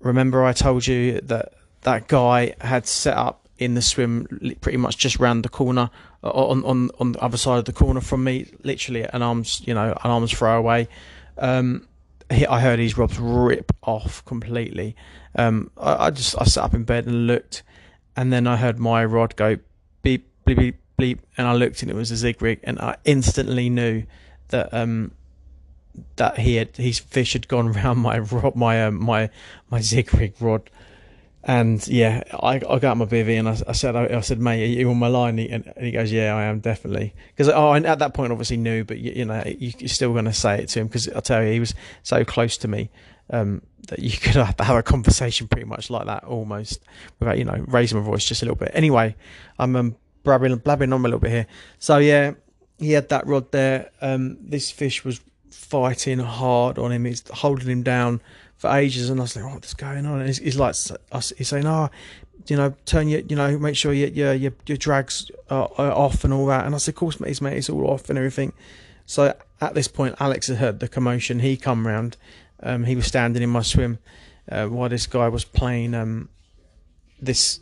remember 0.00 0.44
I 0.44 0.52
told 0.52 0.86
you 0.86 1.20
that 1.22 1.54
that 1.82 2.08
guy 2.08 2.54
had 2.60 2.86
set 2.86 3.16
up 3.16 3.48
in 3.58 3.74
the 3.74 3.82
swim 3.82 4.26
pretty 4.60 4.78
much 4.78 4.96
just 4.98 5.18
round 5.18 5.44
the 5.44 5.48
corner 5.48 5.90
on 6.22 6.64
on 6.64 6.90
on 6.98 7.12
the 7.12 7.20
other 7.20 7.36
side 7.36 7.58
of 7.58 7.64
the 7.64 7.72
corner 7.72 8.00
from 8.00 8.24
me, 8.24 8.46
literally 8.64 9.02
an 9.12 9.22
arms 9.22 9.62
you 9.66 9.74
know 9.74 9.90
an 9.90 10.10
arms 10.10 10.32
throw 10.32 10.58
away. 10.58 10.88
Um, 11.38 11.86
I 12.30 12.60
heard 12.60 12.78
his 12.78 12.96
rods 12.96 13.18
rip 13.18 13.72
off 13.82 14.24
completely. 14.24 14.96
Um, 15.34 15.70
I, 15.76 16.06
I, 16.06 16.10
just 16.10 16.34
I 16.40 16.44
sat 16.44 16.64
up 16.64 16.74
in 16.74 16.84
bed 16.84 17.06
and 17.06 17.26
looked, 17.26 17.62
and 18.16 18.32
then 18.32 18.46
I 18.46 18.56
heard 18.56 18.78
my 18.78 19.04
rod 19.04 19.36
go 19.36 19.58
beep 20.02 20.28
bleep 20.46 20.56
bleep 20.56 20.74
bleep, 20.98 21.18
and 21.36 21.46
I 21.46 21.54
looked 21.54 21.82
and 21.82 21.90
it 21.90 21.94
was 21.94 22.10
a 22.10 22.16
zig 22.16 22.40
rig, 22.42 22.60
and 22.64 22.78
I 22.78 22.96
instantly 23.04 23.70
knew 23.70 24.04
that 24.48 24.72
um 24.72 25.12
that 26.16 26.38
he 26.38 26.56
had 26.56 26.76
his 26.76 26.98
fish 26.98 27.32
had 27.34 27.48
gone 27.48 27.68
around 27.76 27.98
my 27.98 28.18
rod 28.18 28.56
my 28.56 28.84
um, 28.84 29.02
my 29.02 29.30
my 29.70 29.80
zig 29.80 30.12
rig 30.14 30.34
rod. 30.40 30.70
And 31.44 31.86
yeah, 31.88 32.22
I, 32.32 32.60
I 32.68 32.78
got 32.78 32.96
my 32.96 33.04
bivy 33.04 33.36
and 33.36 33.48
I, 33.48 33.56
I 33.66 33.72
said, 33.72 33.96
I, 33.96 34.16
I, 34.16 34.20
said, 34.20 34.38
mate, 34.38 34.62
are 34.62 34.66
you 34.66 34.88
on 34.90 34.98
my 34.98 35.08
line? 35.08 35.40
And, 35.40 35.72
he 35.80 35.90
goes, 35.90 36.12
yeah, 36.12 36.36
I 36.36 36.44
am 36.44 36.60
definitely. 36.60 37.14
Because 37.28 37.48
oh, 37.48 37.74
at 37.74 37.98
that 37.98 38.14
point, 38.14 38.30
obviously 38.30 38.58
knew, 38.58 38.84
but 38.84 38.98
you, 38.98 39.12
you 39.16 39.24
know, 39.24 39.42
you, 39.44 39.72
are 39.82 39.88
still 39.88 40.12
going 40.12 40.26
to 40.26 40.32
say 40.32 40.60
it 40.60 40.68
to 40.68 40.80
him 40.80 40.86
because 40.86 41.08
I 41.08 41.18
tell 41.20 41.42
you, 41.42 41.52
he 41.52 41.60
was 41.60 41.74
so 42.04 42.24
close 42.24 42.56
to 42.58 42.68
me 42.68 42.90
um, 43.30 43.62
that 43.88 43.98
you 43.98 44.10
could 44.20 44.34
have, 44.34 44.58
have 44.58 44.76
a 44.76 44.82
conversation 44.82 45.48
pretty 45.48 45.66
much 45.66 45.90
like 45.90 46.06
that 46.06 46.24
almost 46.24 46.80
without 47.18 47.38
you 47.38 47.44
know 47.44 47.64
raising 47.66 47.98
my 47.98 48.04
voice 48.04 48.24
just 48.24 48.42
a 48.42 48.44
little 48.44 48.56
bit. 48.56 48.70
Anyway, 48.74 49.16
I'm 49.58 49.74
um, 49.74 49.96
blabbing 50.22 50.56
blabbing 50.56 50.92
on 50.92 51.00
a 51.00 51.04
little 51.04 51.18
bit 51.18 51.30
here. 51.30 51.46
So 51.78 51.98
yeah, 51.98 52.34
he 52.78 52.92
had 52.92 53.08
that 53.08 53.26
rod 53.26 53.50
there. 53.50 53.90
Um, 54.00 54.38
this 54.40 54.70
fish 54.70 55.04
was 55.04 55.20
fighting 55.50 56.18
hard 56.18 56.78
on 56.78 56.92
him. 56.92 57.04
He's 57.04 57.26
holding 57.28 57.68
him 57.68 57.82
down 57.82 58.20
for 58.62 58.74
ages, 58.74 59.10
and 59.10 59.20
I 59.20 59.24
was 59.24 59.36
like, 59.36 59.44
oh, 59.44 59.54
"What's 59.54 59.74
going 59.74 60.06
on?" 60.06 60.20
And 60.20 60.26
he's, 60.28 60.38
he's 60.38 60.58
like, 60.58 60.74
he's 61.36 61.48
saying, 61.48 61.66
"Oh." 61.66 61.90
You 62.48 62.56
know, 62.56 62.74
turn 62.86 63.06
your, 63.06 63.20
you 63.20 63.36
know, 63.36 63.56
make 63.56 63.76
sure 63.76 63.92
your 63.92 64.08
your 64.08 64.34
your, 64.34 64.52
your 64.66 64.76
drags 64.76 65.30
are, 65.48 65.70
off 65.78 66.24
and 66.24 66.32
all 66.32 66.46
that. 66.46 66.66
And 66.66 66.74
I 66.74 66.78
said, 66.78 66.94
"Of 66.94 66.96
course, 66.96 67.20
mate, 67.20 67.40
mate, 67.40 67.56
it's 67.56 67.70
all 67.70 67.86
off 67.88 68.10
and 68.10 68.18
everything." 68.18 68.52
So 69.06 69.32
at 69.60 69.74
this 69.74 69.86
point, 69.86 70.16
Alex 70.18 70.48
had 70.48 70.56
heard 70.56 70.80
the 70.80 70.88
commotion. 70.88 71.38
He 71.38 71.56
come 71.56 71.86
round 71.86 72.16
um, 72.62 72.84
he 72.84 72.96
was 72.96 73.06
standing 73.06 73.42
in 73.42 73.50
my 73.50 73.62
swim 73.62 73.98
uh, 74.50 74.66
while 74.66 74.88
this 74.88 75.06
guy 75.06 75.28
was 75.28 75.44
playing 75.44 75.94
um, 75.94 76.28
this 77.20 77.60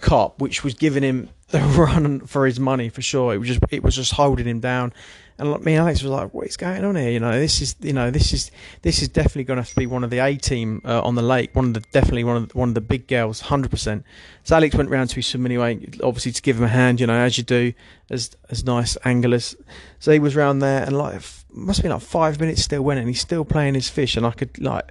carp, 0.00 0.40
which 0.40 0.62
was 0.62 0.74
giving 0.74 1.02
him 1.02 1.30
the 1.48 1.60
run 1.60 2.20
for 2.20 2.46
his 2.46 2.60
money 2.60 2.88
for 2.88 3.02
sure. 3.02 3.34
It 3.34 3.38
was 3.38 3.48
just 3.48 3.60
it 3.70 3.82
was 3.82 3.96
just 3.96 4.12
holding 4.12 4.46
him 4.46 4.60
down. 4.60 4.92
And 5.38 5.64
me 5.64 5.74
and 5.74 5.82
Alex 5.82 6.02
was 6.02 6.10
like, 6.10 6.34
"What 6.34 6.46
is 6.46 6.56
going 6.56 6.84
on 6.84 6.96
here? 6.96 7.10
You 7.10 7.20
know, 7.20 7.38
this 7.38 7.60
is 7.60 7.76
you 7.80 7.92
know 7.92 8.10
this 8.10 8.32
is 8.32 8.50
this 8.82 9.02
is 9.02 9.08
definitely 9.08 9.44
going 9.44 9.56
to 9.56 9.62
have 9.62 9.70
to 9.70 9.76
be 9.76 9.86
one 9.86 10.02
of 10.02 10.10
the 10.10 10.18
A 10.18 10.36
team 10.36 10.82
uh, 10.84 11.00
on 11.02 11.14
the 11.14 11.22
lake. 11.22 11.54
One 11.54 11.66
of 11.66 11.74
the 11.74 11.80
definitely 11.92 12.24
one 12.24 12.36
of 12.36 12.48
the, 12.48 12.58
one 12.58 12.70
of 12.70 12.74
the 12.74 12.80
big 12.80 13.06
girls, 13.06 13.40
hundred 13.42 13.70
percent." 13.70 14.04
So 14.42 14.56
Alex 14.56 14.74
went 14.74 14.90
round 14.90 15.10
to 15.10 15.16
his 15.16 15.26
swim 15.26 15.46
anyway, 15.46 15.78
obviously 16.02 16.32
to 16.32 16.42
give 16.42 16.58
him 16.58 16.64
a 16.64 16.68
hand. 16.68 17.00
You 17.00 17.06
know, 17.06 17.14
as 17.14 17.38
you 17.38 17.44
do 17.44 17.72
as 18.10 18.36
as 18.50 18.64
nice 18.64 18.96
anglers. 19.04 19.54
So 20.00 20.10
he 20.12 20.18
was 20.18 20.34
round 20.34 20.60
there, 20.60 20.82
and 20.82 20.96
like 20.96 21.22
must 21.50 21.78
have 21.78 21.82
been 21.84 21.92
like 21.92 22.02
five 22.02 22.40
minutes 22.40 22.62
still 22.62 22.82
went, 22.82 22.98
and 22.98 23.08
he's 23.08 23.20
still 23.20 23.44
playing 23.44 23.74
his 23.74 23.88
fish, 23.88 24.16
and 24.16 24.26
I 24.26 24.32
could 24.32 24.58
like 24.60 24.90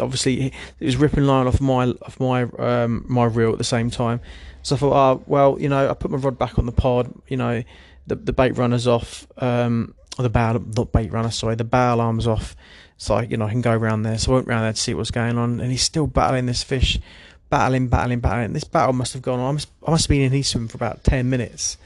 obviously 0.00 0.52
it 0.80 0.84
was 0.84 0.96
ripping 0.96 1.24
line 1.24 1.46
off 1.46 1.60
my 1.60 1.86
off 2.02 2.18
my 2.20 2.42
um, 2.58 3.04
my 3.08 3.24
reel 3.24 3.52
at 3.52 3.58
the 3.58 3.64
same 3.64 3.90
time. 3.90 4.20
So 4.62 4.76
I 4.76 4.78
thought, 4.78 4.92
oh 4.92 5.22
well, 5.26 5.60
you 5.60 5.68
know, 5.68 5.90
I 5.90 5.94
put 5.94 6.10
my 6.10 6.18
rod 6.18 6.38
back 6.38 6.58
on 6.58 6.66
the 6.66 6.72
pod. 6.72 7.12
You 7.26 7.36
know, 7.36 7.62
the 8.06 8.16
the 8.16 8.32
bait 8.32 8.56
runner's 8.56 8.86
off. 8.86 9.26
Um, 9.38 9.94
or 10.18 10.22
the 10.22 10.30
bow, 10.30 10.62
not 10.76 10.92
bait 10.92 11.10
runner, 11.10 11.30
sorry, 11.30 11.54
the 11.54 11.64
bow 11.64 11.94
alarm's 11.94 12.26
off. 12.26 12.54
So 12.98 13.14
I, 13.14 13.22
you 13.22 13.38
know, 13.38 13.46
I 13.46 13.50
can 13.50 13.62
go 13.62 13.72
around 13.72 14.02
there. 14.02 14.18
So 14.18 14.32
I 14.32 14.34
went 14.36 14.48
around 14.48 14.62
there 14.62 14.72
to 14.72 14.78
see 14.78 14.94
what's 14.94 15.10
going 15.10 15.38
on, 15.38 15.58
and 15.58 15.70
he's 15.70 15.82
still 15.82 16.06
battling 16.06 16.46
this 16.46 16.62
fish, 16.62 17.00
battling, 17.48 17.88
battling, 17.88 18.20
battling. 18.20 18.52
This 18.52 18.64
battle 18.64 18.92
must 18.92 19.14
have 19.14 19.22
gone 19.22 19.40
on. 19.40 19.48
I 19.48 19.52
must, 19.52 19.70
I 19.86 19.90
must 19.90 20.04
have 20.04 20.10
been 20.10 20.20
in 20.20 20.32
his 20.32 20.48
swim 20.48 20.68
for 20.68 20.76
about 20.76 21.02
ten 21.02 21.30
minutes. 21.30 21.78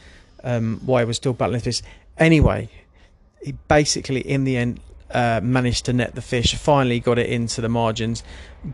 Um, 0.42 0.80
while 0.84 1.00
he 1.00 1.06
was 1.06 1.16
still 1.16 1.32
battling 1.32 1.60
this. 1.60 1.82
Anyway, 2.18 2.68
he 3.42 3.52
basically 3.66 4.20
in 4.20 4.44
the 4.44 4.56
end 4.56 4.80
uh, 5.10 5.40
managed 5.42 5.84
to 5.86 5.92
net 5.92 6.14
the 6.14 6.22
fish. 6.22 6.54
Finally, 6.54 7.00
got 7.00 7.18
it 7.18 7.28
into 7.28 7.60
the 7.60 7.68
margins. 7.68 8.22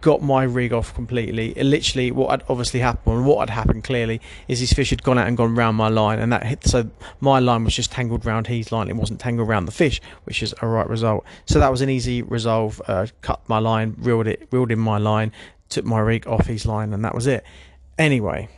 Got 0.00 0.22
my 0.22 0.44
rig 0.44 0.72
off 0.72 0.94
completely. 0.94 1.56
It 1.56 1.64
literally, 1.64 2.10
what 2.10 2.30
had 2.30 2.44
obviously 2.48 2.80
happened, 2.80 3.26
what 3.26 3.48
had 3.48 3.54
happened 3.54 3.84
clearly, 3.84 4.20
is 4.48 4.60
his 4.60 4.72
fish 4.72 4.90
had 4.90 5.02
gone 5.02 5.18
out 5.18 5.28
and 5.28 5.36
gone 5.36 5.54
round 5.54 5.76
my 5.76 5.88
line, 5.88 6.18
and 6.18 6.32
that 6.32 6.44
hit. 6.44 6.64
So 6.66 6.90
my 7.20 7.38
line 7.38 7.64
was 7.64 7.74
just 7.74 7.92
tangled 7.92 8.24
round 8.24 8.46
his 8.46 8.72
line. 8.72 8.88
It 8.88 8.96
wasn't 8.96 9.20
tangled 9.20 9.48
round 9.48 9.68
the 9.68 9.72
fish, 9.72 10.00
which 10.24 10.42
is 10.42 10.54
a 10.62 10.66
right 10.66 10.88
result. 10.88 11.24
So 11.46 11.58
that 11.58 11.70
was 11.70 11.82
an 11.82 11.90
easy 11.90 12.22
resolve. 12.22 12.80
Uh, 12.86 13.06
cut 13.20 13.40
my 13.48 13.58
line, 13.58 13.94
reeled 13.98 14.26
it, 14.26 14.48
reeled 14.50 14.70
in 14.70 14.78
my 14.78 14.98
line, 14.98 15.32
took 15.68 15.84
my 15.84 15.98
rig 15.98 16.26
off 16.26 16.46
his 16.46 16.64
line, 16.64 16.92
and 16.92 17.04
that 17.04 17.14
was 17.14 17.26
it. 17.26 17.44
Anyway, 17.98 18.48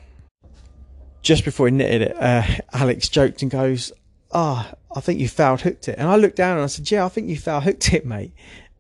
just 1.23 1.45
before 1.45 1.67
he 1.67 1.73
netted 1.73 2.03
it, 2.03 2.17
uh, 2.17 2.43
Alex 2.73 3.09
joked 3.09 3.43
and 3.43 3.51
goes. 3.51 3.93
Oh, 4.35 4.69
I 4.95 5.01
think 5.01 5.21
you 5.21 5.29
foul 5.29 5.57
hooked 5.57 5.89
it. 5.89 5.97
And 5.99 6.09
I 6.09 6.17
looked 6.17 6.37
down 6.37 6.57
and 6.57 6.65
I 6.65 6.67
said, 6.67 6.91
yeah, 6.91 7.05
I 7.05 7.09
think 7.09 7.29
you 7.29 7.39
foul 7.39 7.61
hooked 7.61 7.93
it, 7.93 8.05
mate. 8.05 8.33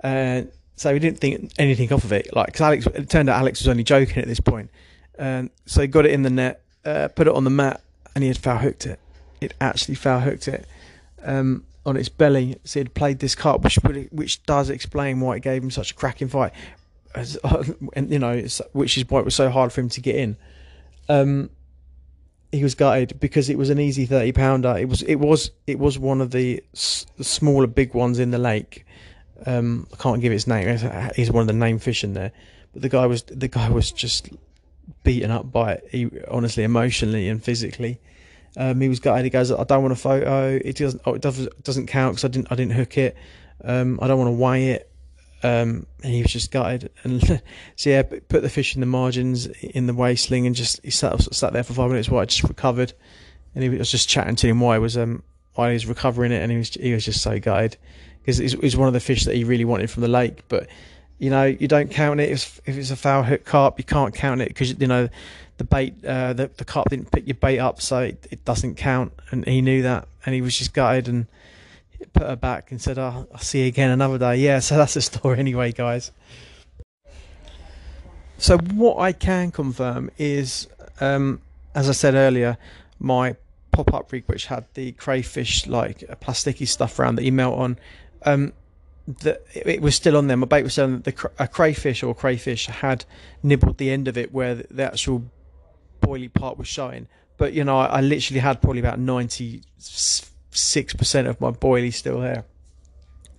Uh, 0.02 0.42
so 0.76 0.92
we 0.92 0.98
didn't 0.98 1.20
think 1.20 1.52
anything 1.58 1.92
off 1.92 2.02
of 2.02 2.12
it. 2.12 2.34
Like, 2.34 2.46
because 2.46 2.60
Alex, 2.60 2.86
it 2.86 3.08
turned 3.08 3.30
out 3.30 3.38
Alex 3.38 3.60
was 3.60 3.68
only 3.68 3.84
joking 3.84 4.18
at 4.18 4.26
this 4.26 4.40
point. 4.40 4.70
Um, 5.18 5.50
so 5.66 5.80
he 5.80 5.86
got 5.86 6.06
it 6.06 6.10
in 6.10 6.22
the 6.22 6.30
net, 6.30 6.62
uh, 6.84 7.08
put 7.08 7.28
it 7.28 7.34
on 7.34 7.44
the 7.44 7.50
mat, 7.50 7.80
and 8.14 8.22
he 8.22 8.28
had 8.28 8.36
foul 8.36 8.58
hooked 8.58 8.86
it. 8.86 8.98
It 9.40 9.54
actually 9.60 9.94
foul 9.94 10.20
hooked 10.20 10.48
it 10.48 10.66
um, 11.22 11.64
on 11.86 11.96
its 11.96 12.08
belly. 12.08 12.56
So 12.64 12.80
he'd 12.80 12.94
played 12.94 13.20
this 13.20 13.34
card, 13.34 13.62
which 13.62 13.78
which 14.10 14.42
does 14.44 14.70
explain 14.70 15.20
why 15.20 15.36
it 15.36 15.42
gave 15.42 15.62
him 15.62 15.70
such 15.70 15.92
a 15.92 15.94
cracking 15.94 16.28
fight. 16.28 16.52
As, 17.14 17.38
and 17.94 18.10
you 18.10 18.18
know, 18.18 18.44
which 18.72 18.98
is 18.98 19.08
why 19.08 19.20
it 19.20 19.24
was 19.24 19.36
so 19.36 19.50
hard 19.50 19.72
for 19.72 19.80
him 19.80 19.88
to 19.90 20.00
get 20.00 20.16
in. 20.16 20.36
Um, 21.08 21.50
he 22.54 22.62
was 22.62 22.74
gutted 22.74 23.18
because 23.20 23.48
it 23.50 23.58
was 23.58 23.70
an 23.70 23.78
easy 23.78 24.06
thirty 24.06 24.32
pounder. 24.32 24.76
It 24.78 24.88
was 24.88 25.02
it 25.02 25.16
was 25.16 25.50
it 25.66 25.78
was 25.78 25.98
one 25.98 26.20
of 26.20 26.30
the 26.30 26.62
s- 26.72 27.06
smaller 27.20 27.66
big 27.66 27.94
ones 27.94 28.18
in 28.18 28.30
the 28.30 28.38
lake. 28.38 28.86
Um, 29.46 29.86
I 29.92 29.96
can't 29.96 30.20
give 30.20 30.32
its 30.32 30.46
name. 30.46 30.66
He's 31.16 31.30
one 31.30 31.42
of 31.42 31.46
the 31.46 31.52
name 31.52 31.78
fish 31.78 32.04
in 32.04 32.14
there, 32.14 32.32
but 32.72 32.82
the 32.82 32.88
guy 32.88 33.06
was 33.06 33.22
the 33.24 33.48
guy 33.48 33.68
was 33.68 33.90
just 33.92 34.30
beaten 35.02 35.30
up 35.30 35.50
by 35.50 35.72
it. 35.72 35.88
He, 35.90 36.10
honestly, 36.30 36.64
emotionally 36.64 37.28
and 37.28 37.42
physically. 37.42 38.00
Um, 38.56 38.80
he 38.80 38.88
was 38.88 39.00
gutted. 39.00 39.24
He 39.24 39.30
goes, 39.30 39.50
"I 39.50 39.64
don't 39.64 39.82
want 39.82 39.92
a 39.92 39.96
photo. 39.96 40.60
It 40.64 40.76
doesn't. 40.76 41.02
Oh, 41.04 41.14
it 41.14 41.22
doesn't 41.22 41.86
count 41.88 42.14
because 42.14 42.24
I 42.24 42.28
didn't. 42.28 42.52
I 42.52 42.54
didn't 42.54 42.72
hook 42.72 42.96
it. 42.96 43.16
Um, 43.64 43.98
I 44.00 44.06
don't 44.06 44.18
want 44.18 44.28
to 44.28 44.32
weigh 44.40 44.70
it. 44.70 44.90
Um, 45.44 45.86
and 46.02 46.10
he 46.12 46.22
was 46.22 46.32
just 46.32 46.50
gutted. 46.50 46.90
And 47.04 47.42
so 47.76 47.90
yeah, 47.90 48.02
put 48.02 48.40
the 48.40 48.48
fish 48.48 48.74
in 48.74 48.80
the 48.80 48.86
margins 48.86 49.46
in 49.46 49.86
the 49.86 49.92
weigh 49.92 50.16
sling 50.16 50.46
and 50.46 50.56
just 50.56 50.80
he 50.82 50.90
sat 50.90 51.20
sat 51.34 51.52
there 51.52 51.62
for 51.62 51.74
five 51.74 51.90
minutes 51.90 52.08
while 52.08 52.22
I 52.22 52.24
just 52.24 52.44
recovered. 52.44 52.94
And 53.54 53.62
he 53.62 53.68
was 53.68 53.90
just 53.90 54.08
chatting 54.08 54.36
to 54.36 54.48
him 54.48 54.58
while 54.58 54.72
he 54.72 54.78
was 54.80 54.96
um 54.96 55.22
while 55.52 55.68
he 55.68 55.74
was 55.74 55.86
recovering 55.86 56.32
it, 56.32 56.42
and 56.42 56.50
he 56.50 56.58
was 56.58 56.70
he 56.70 56.94
was 56.94 57.04
just 57.04 57.22
so 57.22 57.38
gutted 57.38 57.76
because 58.22 58.40
it's, 58.40 58.54
it's 58.54 58.74
one 58.74 58.88
of 58.88 58.94
the 58.94 59.00
fish 59.00 59.24
that 59.26 59.34
he 59.34 59.44
really 59.44 59.66
wanted 59.66 59.90
from 59.90 60.00
the 60.00 60.08
lake, 60.08 60.42
but. 60.48 60.66
You 61.16 61.30
know, 61.30 61.44
you 61.44 61.68
don't 61.68 61.92
count 61.92 62.18
it 62.18 62.28
if, 62.28 62.60
if 62.66 62.76
it's 62.76 62.90
a 62.90 62.96
foul 62.96 63.22
hook 63.22 63.44
carp. 63.44 63.78
You 63.78 63.84
can't 63.84 64.12
count 64.12 64.40
it 64.40 64.48
because 64.48 64.78
you 64.78 64.88
know 64.88 65.08
the 65.58 65.64
bait, 65.64 66.04
uh, 66.04 66.32
the 66.32 66.50
the 66.56 66.64
carp 66.64 66.90
didn't 66.90 67.12
pick 67.12 67.24
your 67.28 67.36
bait 67.36 67.60
up, 67.60 67.80
so 67.80 68.00
it, 68.00 68.26
it 68.32 68.44
doesn't 68.44 68.74
count. 68.74 69.12
And 69.30 69.46
he 69.46 69.62
knew 69.62 69.80
that, 69.82 70.08
and 70.26 70.34
he 70.34 70.42
was 70.42 70.58
just 70.58 70.74
gutted 70.74 71.06
and 71.06 71.28
put 72.12 72.26
her 72.26 72.36
back 72.36 72.70
and 72.70 72.80
said, 72.80 72.98
oh, 72.98 73.26
I'll 73.32 73.38
see 73.38 73.62
you 73.62 73.68
again 73.68 73.90
another 73.90 74.18
day. 74.18 74.36
Yeah, 74.36 74.60
so 74.60 74.76
that's 74.76 74.94
the 74.94 75.00
story 75.00 75.38
anyway, 75.38 75.72
guys. 75.72 76.12
so 78.38 78.58
what 78.58 78.98
I 78.98 79.12
can 79.12 79.50
confirm 79.50 80.10
is, 80.18 80.68
um, 81.00 81.40
as 81.74 81.88
I 81.88 81.92
said 81.92 82.14
earlier, 82.14 82.58
my 82.98 83.36
pop-up 83.72 84.12
rig 84.12 84.24
which 84.26 84.46
had 84.46 84.64
the 84.74 84.92
crayfish 84.92 85.66
like 85.66 85.98
plasticky 86.20 86.66
stuff 86.66 86.98
around 86.98 87.16
that 87.16 87.24
you 87.24 87.32
melt 87.32 87.58
on, 87.58 87.78
um, 88.24 88.52
it 89.24 89.42
it 89.54 89.82
was 89.82 89.94
still 89.94 90.16
on 90.16 90.26
there. 90.26 90.36
My 90.36 90.46
bait 90.46 90.62
was 90.62 90.72
still 90.72 90.84
on 90.84 91.02
the 91.02 91.30
a 91.38 91.48
crayfish 91.48 92.02
or 92.02 92.14
crayfish 92.14 92.66
had 92.66 93.04
nibbled 93.42 93.78
the 93.78 93.90
end 93.90 94.08
of 94.08 94.16
it 94.16 94.32
where 94.32 94.54
the, 94.54 94.66
the 94.70 94.82
actual 94.84 95.24
boilie 96.00 96.32
part 96.32 96.56
was 96.58 96.68
showing. 96.68 97.06
But 97.36 97.52
you 97.52 97.64
know, 97.64 97.78
I, 97.78 97.86
I 97.86 98.00
literally 98.00 98.40
had 98.40 98.62
probably 98.62 98.80
about 98.80 98.98
ninety 98.98 99.62
six 100.56 100.94
percent 100.94 101.26
of 101.28 101.40
my 101.40 101.50
boilie 101.50 101.92
still 101.92 102.20
there. 102.20 102.44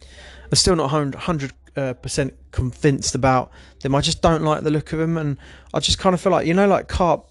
I'm 0.01 0.55
still 0.55 0.75
not 0.75 0.89
hundred 0.89 1.53
uh, 1.75 1.93
percent 1.93 2.34
convinced 2.51 3.15
about 3.15 3.51
them. 3.81 3.95
I 3.95 4.01
just 4.01 4.22
don't 4.22 4.43
like 4.43 4.63
the 4.63 4.69
look 4.72 4.93
of 4.93 5.00
them, 5.00 5.17
and 5.17 5.38
I 5.74 5.79
just 5.79 5.98
kind 6.00 6.13
of 6.13 6.22
feel 6.22 6.31
like 6.31 6.48
you 6.48 6.53
know, 6.53 6.67
like 6.67 6.88
carp 6.88 7.29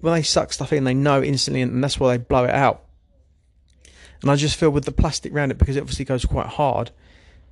when 0.00 0.12
they 0.14 0.22
suck 0.22 0.52
stuff 0.52 0.72
in, 0.72 0.84
they 0.84 0.94
know 0.94 1.22
instantly, 1.22 1.62
and 1.62 1.82
that's 1.82 1.98
why 1.98 2.16
they 2.16 2.22
blow 2.22 2.44
it 2.44 2.50
out. 2.50 2.84
And 4.22 4.30
I 4.30 4.36
just 4.36 4.56
feel 4.56 4.70
with 4.70 4.84
the 4.84 4.92
plastic 4.92 5.32
around 5.32 5.50
it 5.50 5.58
because 5.58 5.76
it 5.76 5.80
obviously 5.80 6.04
goes 6.04 6.24
quite 6.24 6.46
hard. 6.46 6.90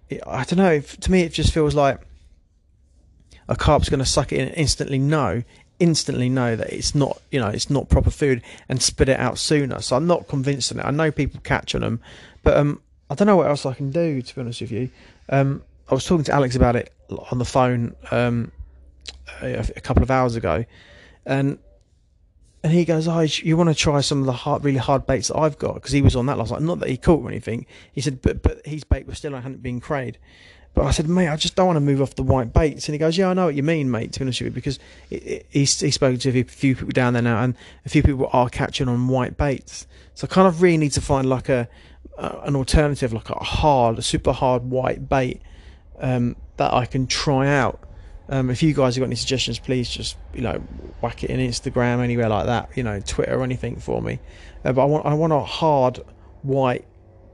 It, 0.09 0.23
I 0.27 0.45
don't 0.45 0.59
know. 0.59 0.73
if- 0.73 0.99
To 1.01 1.11
me, 1.11 1.23
it 1.23 1.33
just 1.33 1.53
feels 1.53 1.75
like 1.75 2.01
a 3.49 3.57
carp's 3.57 3.89
going 3.89 4.01
to 4.01 4.07
suck 4.07 4.33
it 4.33 4.39
in 4.39 4.49
instantly 4.51 4.99
know, 4.99 5.43
instantly 5.83 6.29
know 6.29 6.55
that 6.55 6.73
it's 6.73 6.95
not, 6.95 7.21
you 7.33 7.41
know, 7.41 7.49
it's 7.49 7.69
not 7.69 7.89
proper 7.89 8.11
food 8.11 8.41
and 8.69 8.81
spit 8.81 9.09
it 9.09 9.19
out 9.19 9.37
sooner. 9.37 9.81
So 9.83 9.97
I'm 9.97 10.07
not 10.07 10.29
convinced 10.29 10.71
on 10.71 10.79
it. 10.79 10.85
I 10.85 10.93
know 10.93 11.11
people 11.11 11.41
catch 11.43 11.75
on 11.75 11.81
them, 11.81 12.01
but 12.45 12.57
um, 12.57 12.81
I 13.11 13.17
don't 13.17 13.27
know 13.27 13.37
what 13.37 13.49
else 13.49 13.67
I 13.67 13.75
can 13.75 13.91
do. 13.91 14.23
To 14.23 14.35
be 14.35 14.41
honest 14.41 14.61
with 14.61 14.71
you, 14.71 14.91
um, 15.29 15.63
I 15.91 15.95
was 15.95 16.07
talking 16.07 16.25
to 16.25 16.33
Alex 16.33 16.55
about 16.55 16.77
it 16.77 16.95
on 17.33 17.39
the 17.39 17.45
phone 17.45 17.97
um, 18.13 18.53
a, 19.43 19.59
a 19.77 19.81
couple 19.81 20.05
of 20.05 20.11
hours 20.11 20.37
ago, 20.37 20.65
and 21.27 21.59
and 22.63 22.73
he 22.73 22.85
goes, 22.85 23.09
"Oh, 23.09 23.21
you 23.21 23.57
want 23.57 23.71
to 23.71 23.75
try 23.75 24.01
some 24.03 24.21
of 24.21 24.27
the 24.27 24.33
hard, 24.33 24.63
really 24.65 24.79
hard 24.79 25.05
baits 25.05 25.29
that 25.29 25.39
I've 25.39 25.59
got?" 25.59 25.75
Because 25.75 25.91
he 25.91 26.01
was 26.01 26.15
on 26.15 26.27
that 26.27 26.39
last 26.39 26.53
night. 26.53 26.63
Not 26.63 26.79
that 26.79 26.89
he 26.89 26.97
caught 26.97 27.25
or 27.25 27.29
anything. 27.29 27.67
He 27.93 28.01
said, 28.01 28.23
"But 28.23 28.41
but 28.41 28.65
his 28.65 28.85
bait 28.85 29.07
was 29.07 29.19
still 29.19 29.35
I 29.35 29.41
hadn't 29.41 29.65
been 29.65 29.81
crayed." 29.81 30.19
But 30.75 30.87
I 30.87 30.91
said, 30.91 31.09
"Mate, 31.09 31.29
I 31.29 31.37
just 31.37 31.55
don't 31.55 31.67
want 31.67 31.77
to 31.77 31.81
move 31.81 32.01
off 32.01 32.15
the 32.15 32.23
white 32.23 32.53
baits." 32.53 32.89
And 32.89 32.95
he 32.95 32.99
goes, 32.99 33.19
"Yeah, 33.19 33.29
I 33.29 33.35
know 33.35 33.47
what 33.47 33.55
you 33.55 33.63
mean, 33.63 33.91
mate. 33.91 34.13
To 34.13 34.21
be 34.21 34.25
honest 34.25 34.41
with 34.41 34.47
you, 34.47 34.51
because 34.53 34.79
it, 35.11 35.27
it, 35.27 35.47
he's 35.51 35.77
to 35.77 35.87
a 35.87 36.45
few 36.45 36.75
people 36.75 36.89
down 36.89 37.13
there 37.13 37.23
now, 37.23 37.43
and 37.43 37.55
a 37.85 37.89
few 37.89 38.03
people 38.03 38.29
are 38.33 38.49
catching 38.49 38.89
on 38.89 39.09
white 39.09 39.37
baits. 39.37 39.87
So 40.15 40.27
I 40.31 40.33
kind 40.33 40.49
of 40.49 40.63
really 40.63 40.79
need 40.79 40.93
to 40.93 41.01
find 41.01 41.29
like 41.29 41.49
a 41.49 41.69
uh, 42.17 42.41
an 42.45 42.57
alternative, 42.57 43.13
like 43.13 43.29
a 43.31 43.35
hard, 43.35 43.99
a 43.99 44.03
super 44.03 44.33
hard 44.33 44.65
white 44.65 45.09
bait 45.09 45.43
um, 46.01 46.37
that 46.57 46.73
I 46.73 46.87
can 46.87 47.07
try 47.07 47.49
out." 47.49 47.81
Um, 48.29 48.49
if 48.49 48.63
you 48.63 48.73
guys 48.73 48.95
have 48.95 49.03
got 49.03 49.07
any 49.07 49.17
suggestions, 49.17 49.59
please 49.59 49.91
just 49.91 50.17
you 50.33 50.41
know 50.41 50.63
whack 51.03 51.23
it 51.23 51.29
in 51.29 51.39
Instagram, 51.39 52.01
anywhere 52.01 52.31
like 52.31 52.47
that, 52.47 52.71
you 52.75 52.83
know, 52.83 52.99
Twitter 53.01 53.39
or 53.39 53.43
anything 53.43 53.77
for 53.77 54.01
me. 54.01 54.21
Uh, 54.65 54.73
but 54.73 54.83
I 54.83 54.85
want 54.87 55.05
I 55.05 55.13
want 55.13 55.35
a 55.35 55.41
hard 55.41 56.01
white 56.41 56.87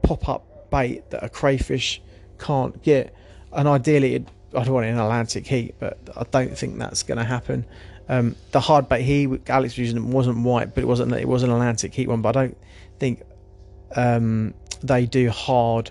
pop 0.02 0.28
up 0.28 0.70
bait 0.70 1.08
that 1.10 1.22
a 1.22 1.28
crayfish 1.28 2.00
can't 2.38 2.82
get, 2.82 3.14
and 3.52 3.68
ideally 3.68 4.24
I 4.54 4.64
don't 4.64 4.72
want 4.72 4.86
it 4.86 4.90
in 4.90 4.98
Atlantic 4.98 5.46
heat, 5.46 5.74
but 5.78 5.98
I 6.16 6.24
don't 6.30 6.56
think 6.56 6.78
that's 6.78 7.02
going 7.02 7.18
to 7.18 7.24
happen. 7.24 7.66
Um, 8.08 8.36
the 8.52 8.60
hard 8.60 8.88
bait 8.88 9.02
he 9.02 9.26
Alex 9.48 9.74
was 9.74 9.78
using 9.78 10.10
wasn't 10.10 10.38
white, 10.38 10.74
but 10.74 10.82
it 10.82 10.86
wasn't 10.86 11.12
it 11.12 11.28
was 11.28 11.42
an 11.42 11.50
Atlantic 11.50 11.92
heat 11.92 12.08
one. 12.08 12.22
But 12.22 12.36
I 12.36 12.42
don't 12.42 12.58
think 12.98 13.22
um, 13.94 14.54
they 14.82 15.04
do 15.04 15.28
hard 15.30 15.90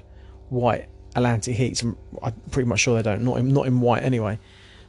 white 0.49 0.89
Atlantic 1.15 1.55
heats. 1.55 1.83
I'm 1.83 1.95
pretty 2.51 2.67
much 2.67 2.79
sure 2.79 2.95
they 2.95 3.03
don't. 3.03 3.23
Not 3.23 3.37
in, 3.37 3.49
not 3.49 3.67
in 3.67 3.81
white 3.81 4.03
anyway. 4.03 4.39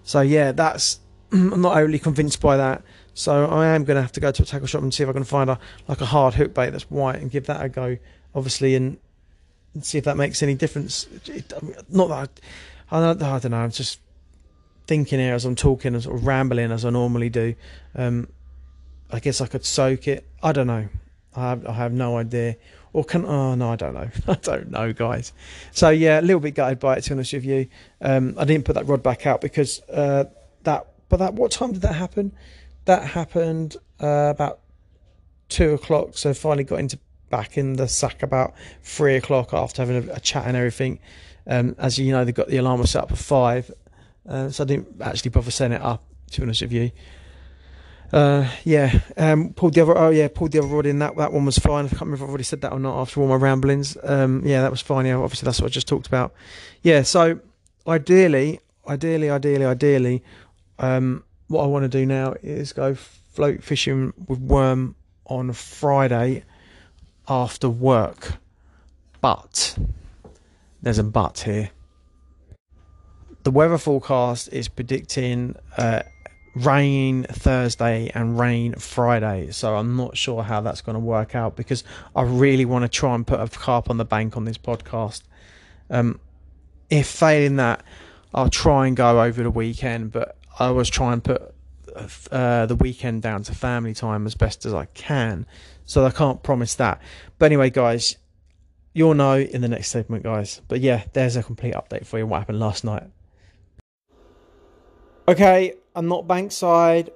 So 0.04 0.22
yeah, 0.22 0.52
that's 0.52 1.00
I'm 1.32 1.60
not 1.60 1.76
overly 1.76 1.98
convinced 1.98 2.40
by 2.40 2.56
that. 2.56 2.82
So 3.12 3.46
I 3.46 3.66
am 3.66 3.84
going 3.84 3.96
to 3.96 4.02
have 4.02 4.12
to 4.12 4.20
go 4.20 4.30
to 4.30 4.42
a 4.42 4.46
tackle 4.46 4.66
shop 4.66 4.80
and 4.82 4.94
see 4.94 5.02
if 5.02 5.08
I 5.08 5.12
can 5.12 5.24
find 5.24 5.50
a 5.50 5.58
like 5.86 6.00
a 6.00 6.06
hard 6.06 6.34
hook 6.34 6.54
bait 6.54 6.70
that's 6.70 6.90
white 6.90 7.16
and 7.16 7.30
give 7.30 7.46
that 7.46 7.62
a 7.62 7.68
go. 7.68 7.98
Obviously, 8.34 8.74
and, 8.74 8.98
and 9.74 9.84
see 9.84 9.98
if 9.98 10.04
that 10.04 10.16
makes 10.16 10.42
any 10.42 10.54
difference. 10.54 11.06
It, 11.26 11.52
not 11.88 12.08
that 12.08 12.40
I, 12.90 12.98
I, 12.98 13.00
don't, 13.00 13.22
I 13.22 13.38
don't 13.38 13.50
know. 13.50 13.58
I'm 13.58 13.70
just 13.70 14.00
thinking 14.86 15.18
here 15.18 15.34
as 15.34 15.44
I'm 15.44 15.54
talking 15.54 15.94
and 15.94 16.02
sort 16.02 16.16
of 16.16 16.26
rambling 16.26 16.72
as 16.72 16.84
I 16.84 16.90
normally 16.90 17.28
do. 17.28 17.54
Um, 17.94 18.28
I 19.10 19.20
guess 19.20 19.40
I 19.40 19.46
could 19.46 19.64
soak 19.64 20.08
it. 20.08 20.26
I 20.42 20.52
don't 20.52 20.66
know. 20.66 20.88
I 21.36 21.50
have, 21.50 21.66
I 21.66 21.72
have 21.72 21.92
no 21.92 22.16
idea. 22.16 22.56
Or 22.92 23.04
can 23.04 23.24
oh 23.26 23.54
no, 23.54 23.70
I 23.70 23.76
don't 23.76 23.94
know. 23.94 24.08
I 24.28 24.34
don't 24.34 24.70
know, 24.70 24.92
guys. 24.92 25.32
So 25.72 25.90
yeah, 25.90 26.20
a 26.20 26.22
little 26.22 26.40
bit 26.40 26.54
gutted 26.54 26.80
by 26.80 26.96
it 26.96 27.02
to 27.02 27.10
be 27.10 27.14
honest 27.14 27.32
with 27.34 27.44
you. 27.44 27.68
Um, 28.00 28.34
I 28.38 28.44
didn't 28.44 28.64
put 28.64 28.74
that 28.74 28.86
rod 28.86 29.02
back 29.02 29.26
out 29.26 29.40
because 29.40 29.80
uh, 29.90 30.24
that. 30.64 30.86
But 31.08 31.18
that 31.18 31.34
what 31.34 31.50
time 31.50 31.72
did 31.72 31.82
that 31.82 31.94
happen? 31.94 32.32
That 32.84 33.02
happened 33.02 33.76
uh, 34.00 34.32
about 34.34 34.60
two 35.48 35.72
o'clock. 35.72 36.18
So 36.18 36.34
finally 36.34 36.64
got 36.64 36.80
into 36.80 36.98
back 37.30 37.58
in 37.58 37.74
the 37.74 37.88
sack 37.88 38.22
about 38.22 38.54
three 38.82 39.16
o'clock 39.16 39.52
after 39.52 39.82
having 39.82 40.08
a, 40.08 40.14
a 40.14 40.20
chat 40.20 40.46
and 40.46 40.56
everything. 40.56 40.98
Um, 41.46 41.74
as 41.78 41.98
you 41.98 42.12
know, 42.12 42.24
they 42.24 42.32
got 42.32 42.48
the 42.48 42.58
alarm 42.58 42.84
set 42.86 43.04
up 43.04 43.12
at 43.12 43.18
five, 43.18 43.70
uh, 44.28 44.50
so 44.50 44.64
I 44.64 44.66
didn't 44.66 45.00
actually 45.00 45.30
bother 45.30 45.50
setting 45.50 45.76
it 45.76 45.82
up. 45.82 46.04
To 46.32 46.40
be 46.40 46.44
honest 46.44 46.60
with 46.60 46.72
you. 46.72 46.90
Uh, 48.12 48.48
yeah, 48.64 49.00
um, 49.16 49.52
pulled 49.52 49.74
the 49.74 49.82
other. 49.82 49.96
Oh 49.96 50.10
yeah, 50.10 50.28
pulled 50.28 50.52
the 50.52 50.58
other 50.58 50.68
rod 50.68 50.86
in. 50.86 50.98
That 50.98 51.16
that 51.16 51.32
one 51.32 51.44
was 51.44 51.58
fine. 51.58 51.86
I 51.86 51.88
can't 51.88 52.02
remember 52.02 52.16
if 52.16 52.22
I've 52.22 52.28
already 52.28 52.44
said 52.44 52.62
that 52.62 52.72
or 52.72 52.78
not. 52.78 53.00
After 53.00 53.20
all 53.20 53.28
my 53.28 53.34
ramblings, 53.34 53.96
um, 54.02 54.42
yeah, 54.46 54.62
that 54.62 54.70
was 54.70 54.80
fine. 54.80 55.06
Yeah, 55.06 55.16
obviously 55.16 55.46
that's 55.46 55.60
what 55.60 55.66
I 55.66 55.70
just 55.70 55.88
talked 55.88 56.06
about. 56.06 56.32
Yeah, 56.82 57.02
so 57.02 57.40
ideally, 57.86 58.60
ideally, 58.86 59.30
ideally, 59.30 59.66
ideally, 59.66 60.22
um, 60.78 61.24
what 61.48 61.64
I 61.64 61.66
want 61.66 61.84
to 61.84 61.88
do 61.88 62.06
now 62.06 62.34
is 62.42 62.72
go 62.72 62.94
float 62.94 63.62
fishing 63.62 64.12
with 64.26 64.38
worm 64.38 64.94
on 65.26 65.52
Friday 65.52 66.44
after 67.28 67.68
work. 67.68 68.34
But 69.20 69.76
there's 70.82 70.98
a 70.98 71.04
but 71.04 71.40
here. 71.40 71.70
The 73.44 73.50
weather 73.50 73.78
forecast 73.78 74.52
is 74.52 74.68
predicting 74.68 75.56
uh, 75.76 76.02
rain 76.54 77.24
Thursday 77.24 78.10
and 78.14 78.38
rain 78.38 78.74
Friday, 78.74 79.50
so 79.52 79.76
I'm 79.76 79.96
not 79.96 80.16
sure 80.16 80.42
how 80.42 80.60
that's 80.60 80.80
going 80.80 80.94
to 80.94 81.00
work 81.00 81.34
out 81.34 81.56
because 81.56 81.84
I 82.14 82.22
really 82.22 82.64
want 82.64 82.82
to 82.82 82.88
try 82.88 83.14
and 83.14 83.26
put 83.26 83.40
a 83.40 83.48
carp 83.48 83.90
on 83.90 83.96
the 83.96 84.04
bank 84.04 84.36
on 84.36 84.44
this 84.44 84.58
podcast. 84.58 85.22
Um, 85.90 86.20
if 86.90 87.06
failing 87.06 87.56
that, 87.56 87.82
I'll 88.34 88.50
try 88.50 88.86
and 88.86 88.96
go 88.96 89.22
over 89.22 89.42
the 89.42 89.50
weekend, 89.50 90.12
but 90.12 90.36
I 90.58 90.66
always 90.66 90.88
try 90.88 91.12
and 91.12 91.22
put 91.22 91.54
uh, 92.30 92.66
the 92.66 92.76
weekend 92.76 93.22
down 93.22 93.42
to 93.44 93.54
family 93.54 93.94
time 93.94 94.26
as 94.26 94.34
best 94.34 94.66
as 94.66 94.74
I 94.74 94.86
can. 94.86 95.46
So 95.84 96.04
I 96.04 96.10
can't 96.10 96.42
promise 96.42 96.74
that. 96.76 97.00
But 97.38 97.46
anyway, 97.46 97.70
guys, 97.70 98.16
you'll 98.92 99.14
know 99.14 99.38
in 99.38 99.60
the 99.60 99.68
next 99.68 99.90
segment, 99.90 100.24
guys. 100.24 100.60
But 100.68 100.80
yeah, 100.80 101.04
there's 101.12 101.36
a 101.36 101.42
complete 101.42 101.74
update 101.74 102.06
for 102.06 102.18
you 102.18 102.26
what 102.26 102.38
happened 102.38 102.60
last 102.60 102.84
night. 102.84 103.04
Okay, 105.28 105.74
I'm 105.94 106.08
not 106.08 106.26
bankside, 106.26 107.10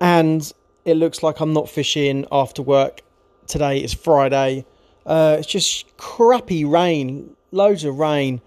and 0.00 0.52
it 0.84 0.94
looks 0.94 1.22
like 1.22 1.40
I'm 1.40 1.52
not 1.52 1.68
fishing 1.68 2.26
after 2.30 2.62
work. 2.62 3.00
Today 3.46 3.78
is 3.82 3.94
Friday. 3.94 4.66
Uh, 5.06 5.36
it's 5.38 5.48
just 5.48 5.96
crappy 5.96 6.64
rain, 6.64 7.36
loads 7.52 7.84
of 7.84 7.98
rain. 7.98 8.40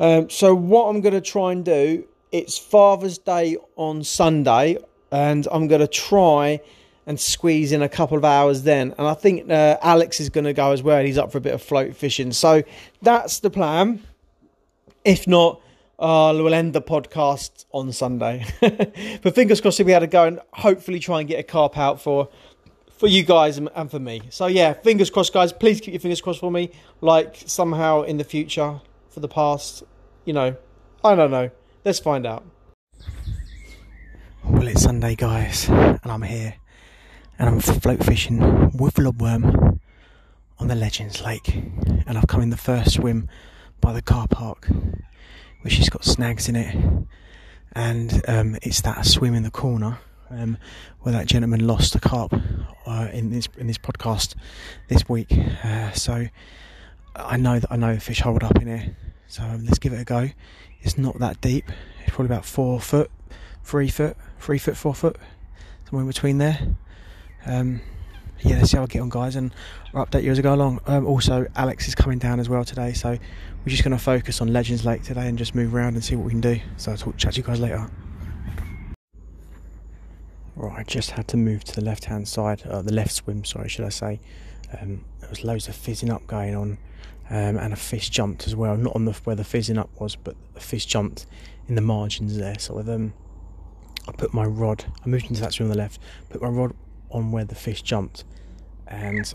Um, 0.00 0.28
so 0.28 0.54
what 0.54 0.88
I'm 0.88 1.00
going 1.00 1.14
to 1.14 1.20
try 1.20 1.52
and 1.52 1.64
do, 1.64 2.04
it's 2.34 2.58
Father's 2.58 3.16
Day 3.16 3.56
on 3.76 4.02
Sunday, 4.02 4.76
and 5.12 5.46
I'm 5.52 5.68
going 5.68 5.82
to 5.82 5.86
try 5.86 6.60
and 7.06 7.20
squeeze 7.20 7.70
in 7.70 7.80
a 7.80 7.88
couple 7.88 8.18
of 8.18 8.24
hours 8.24 8.64
then. 8.64 8.92
And 8.98 9.06
I 9.06 9.14
think 9.14 9.48
uh, 9.48 9.76
Alex 9.80 10.18
is 10.18 10.30
going 10.30 10.42
to 10.42 10.52
go 10.52 10.72
as 10.72 10.82
well. 10.82 11.04
He's 11.04 11.16
up 11.16 11.30
for 11.30 11.38
a 11.38 11.40
bit 11.40 11.54
of 11.54 11.62
float 11.62 11.94
fishing. 11.94 12.32
So 12.32 12.64
that's 13.00 13.38
the 13.38 13.50
plan. 13.50 14.02
If 15.04 15.28
not, 15.28 15.60
uh, 16.00 16.32
we'll 16.34 16.54
end 16.54 16.72
the 16.72 16.82
podcast 16.82 17.66
on 17.70 17.92
Sunday. 17.92 18.44
but 18.60 19.32
fingers 19.36 19.60
crossed 19.60 19.78
be 19.78 19.92
able 19.92 20.00
to 20.00 20.08
go 20.08 20.24
and 20.24 20.40
hopefully 20.54 20.98
try 20.98 21.20
and 21.20 21.28
get 21.28 21.38
a 21.38 21.44
carp 21.44 21.78
out 21.78 22.00
for 22.00 22.28
for 22.96 23.06
you 23.06 23.22
guys 23.22 23.58
and 23.58 23.90
for 23.90 24.00
me. 24.00 24.22
So 24.30 24.46
yeah, 24.46 24.72
fingers 24.72 25.08
crossed, 25.08 25.32
guys. 25.32 25.52
Please 25.52 25.80
keep 25.80 25.94
your 25.94 26.00
fingers 26.00 26.20
crossed 26.20 26.40
for 26.40 26.50
me. 26.50 26.72
Like 27.00 27.36
somehow 27.46 28.02
in 28.02 28.16
the 28.16 28.24
future, 28.24 28.80
for 29.10 29.20
the 29.20 29.28
past, 29.28 29.84
you 30.24 30.32
know, 30.32 30.56
I 31.04 31.14
don't 31.14 31.30
know. 31.30 31.50
Let's 31.84 31.98
find 31.98 32.24
out. 32.24 32.44
Well, 34.42 34.66
it's 34.68 34.84
Sunday, 34.84 35.14
guys, 35.16 35.68
and 35.68 36.00
I'm 36.06 36.22
here, 36.22 36.54
and 37.38 37.46
I'm 37.46 37.60
float 37.60 38.02
fishing 38.02 38.38
with 38.70 38.94
lobworm 38.94 39.80
on 40.58 40.68
the 40.68 40.74
Legends 40.76 41.22
Lake, 41.22 41.54
and 42.06 42.16
I've 42.16 42.26
come 42.26 42.40
in 42.40 42.48
the 42.48 42.56
first 42.56 42.94
swim 42.94 43.28
by 43.82 43.92
the 43.92 44.00
car 44.00 44.26
park, 44.26 44.66
which 45.60 45.76
has 45.76 45.90
got 45.90 46.06
snags 46.06 46.48
in 46.48 46.56
it, 46.56 46.74
and 47.72 48.22
um, 48.28 48.56
it's 48.62 48.80
that 48.80 49.04
swim 49.04 49.34
in 49.34 49.42
the 49.42 49.50
corner 49.50 49.98
um, 50.30 50.56
where 51.00 51.12
that 51.12 51.26
gentleman 51.26 51.66
lost 51.66 51.94
a 51.94 52.00
carp 52.00 52.32
uh, 52.86 53.08
in 53.12 53.28
this 53.28 53.46
in 53.58 53.66
this 53.66 53.76
podcast 53.76 54.36
this 54.88 55.06
week. 55.06 55.30
Uh, 55.62 55.92
so 55.92 56.28
I 57.14 57.36
know 57.36 57.58
that 57.58 57.70
I 57.70 57.76
know 57.76 57.98
fish 57.98 58.20
hold 58.20 58.42
up 58.42 58.56
in 58.62 58.68
here. 58.68 58.96
So 59.28 59.42
let's 59.64 59.78
give 59.78 59.92
it 59.92 60.00
a 60.00 60.04
go. 60.04 60.30
It's 60.82 60.98
not 60.98 61.18
that 61.18 61.40
deep. 61.40 61.70
It's 62.02 62.14
probably 62.14 62.26
about 62.26 62.44
four 62.44 62.80
foot, 62.80 63.10
three 63.62 63.88
foot, 63.88 64.16
three 64.38 64.58
foot, 64.58 64.76
four 64.76 64.94
foot, 64.94 65.16
somewhere 65.86 66.02
in 66.02 66.08
between 66.08 66.38
there. 66.38 66.58
Um, 67.46 67.80
yeah, 68.40 68.56
let's 68.56 68.70
see 68.70 68.76
how 68.76 68.82
I 68.82 68.86
get 68.86 69.00
on, 69.00 69.08
guys, 69.08 69.36
and 69.36 69.54
I'll 69.94 70.04
update 70.06 70.22
you 70.22 70.32
as 70.32 70.38
I 70.38 70.42
go 70.42 70.54
along. 70.54 70.80
Um, 70.86 71.06
also, 71.06 71.46
Alex 71.56 71.88
is 71.88 71.94
coming 71.94 72.18
down 72.18 72.40
as 72.40 72.48
well 72.48 72.64
today, 72.64 72.92
so 72.92 73.10
we're 73.10 73.70
just 73.70 73.82
going 73.82 73.96
to 73.96 74.02
focus 74.02 74.40
on 74.40 74.52
Legends 74.52 74.84
Lake 74.84 75.02
today 75.02 75.26
and 75.26 75.38
just 75.38 75.54
move 75.54 75.74
around 75.74 75.94
and 75.94 76.04
see 76.04 76.14
what 76.14 76.26
we 76.26 76.30
can 76.30 76.40
do. 76.40 76.60
So 76.76 76.90
I'll 76.92 76.98
talk, 76.98 77.16
chat 77.16 77.32
to 77.34 77.38
you 77.38 77.42
guys 77.42 77.60
later. 77.60 77.90
Right, 80.56 80.78
I 80.78 80.82
just 80.84 81.12
had 81.12 81.26
to 81.28 81.36
move 81.36 81.64
to 81.64 81.74
the 81.74 81.80
left 81.80 82.04
hand 82.04 82.28
side, 82.28 82.62
uh, 82.66 82.82
the 82.82 82.92
left 82.92 83.12
swim, 83.12 83.44
sorry, 83.44 83.68
should 83.68 83.86
I 83.86 83.88
say. 83.88 84.20
Um, 84.78 85.04
there 85.20 85.30
was 85.30 85.42
loads 85.42 85.68
of 85.68 85.74
fizzing 85.74 86.10
up 86.10 86.26
going 86.26 86.54
on, 86.54 86.78
um, 87.30 87.56
and 87.56 87.72
a 87.72 87.76
fish 87.76 88.10
jumped 88.10 88.46
as 88.46 88.54
well. 88.54 88.76
Not 88.76 88.94
on 88.94 89.04
the 89.04 89.12
where 89.24 89.36
the 89.36 89.44
fizzing 89.44 89.78
up 89.78 89.90
was, 90.00 90.16
but 90.16 90.36
a 90.56 90.60
fish 90.60 90.86
jumped 90.86 91.26
in 91.68 91.74
the 91.74 91.80
margins 91.80 92.36
there. 92.36 92.58
So 92.58 92.74
with 92.74 92.88
um, 92.88 93.14
I 94.06 94.12
put 94.12 94.34
my 94.34 94.44
rod. 94.44 94.84
I 95.04 95.08
moved 95.08 95.26
into 95.28 95.40
that 95.40 95.52
swim 95.52 95.70
on 95.70 95.72
the 95.72 95.78
left. 95.78 96.00
Put 96.30 96.42
my 96.42 96.48
rod 96.48 96.74
on 97.10 97.32
where 97.32 97.44
the 97.44 97.54
fish 97.54 97.82
jumped, 97.82 98.24
and 98.86 99.34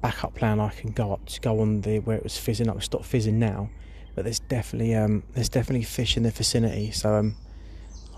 backup 0.00 0.34
plan 0.34 0.58
I 0.58 0.70
can 0.70 0.90
go 0.90 1.12
up 1.12 1.26
to 1.26 1.40
go 1.40 1.60
on 1.60 1.82
the 1.82 1.98
where 2.00 2.16
it 2.16 2.22
was 2.22 2.38
fizzing 2.38 2.68
up. 2.68 2.82
Stop 2.82 3.04
fizzing 3.04 3.38
now, 3.38 3.70
but 4.14 4.24
there's 4.24 4.40
definitely 4.40 4.94
um, 4.94 5.22
there's 5.34 5.48
definitely 5.48 5.84
fish 5.84 6.16
in 6.16 6.22
the 6.22 6.30
vicinity. 6.30 6.90
So 6.90 7.14
um, 7.14 7.36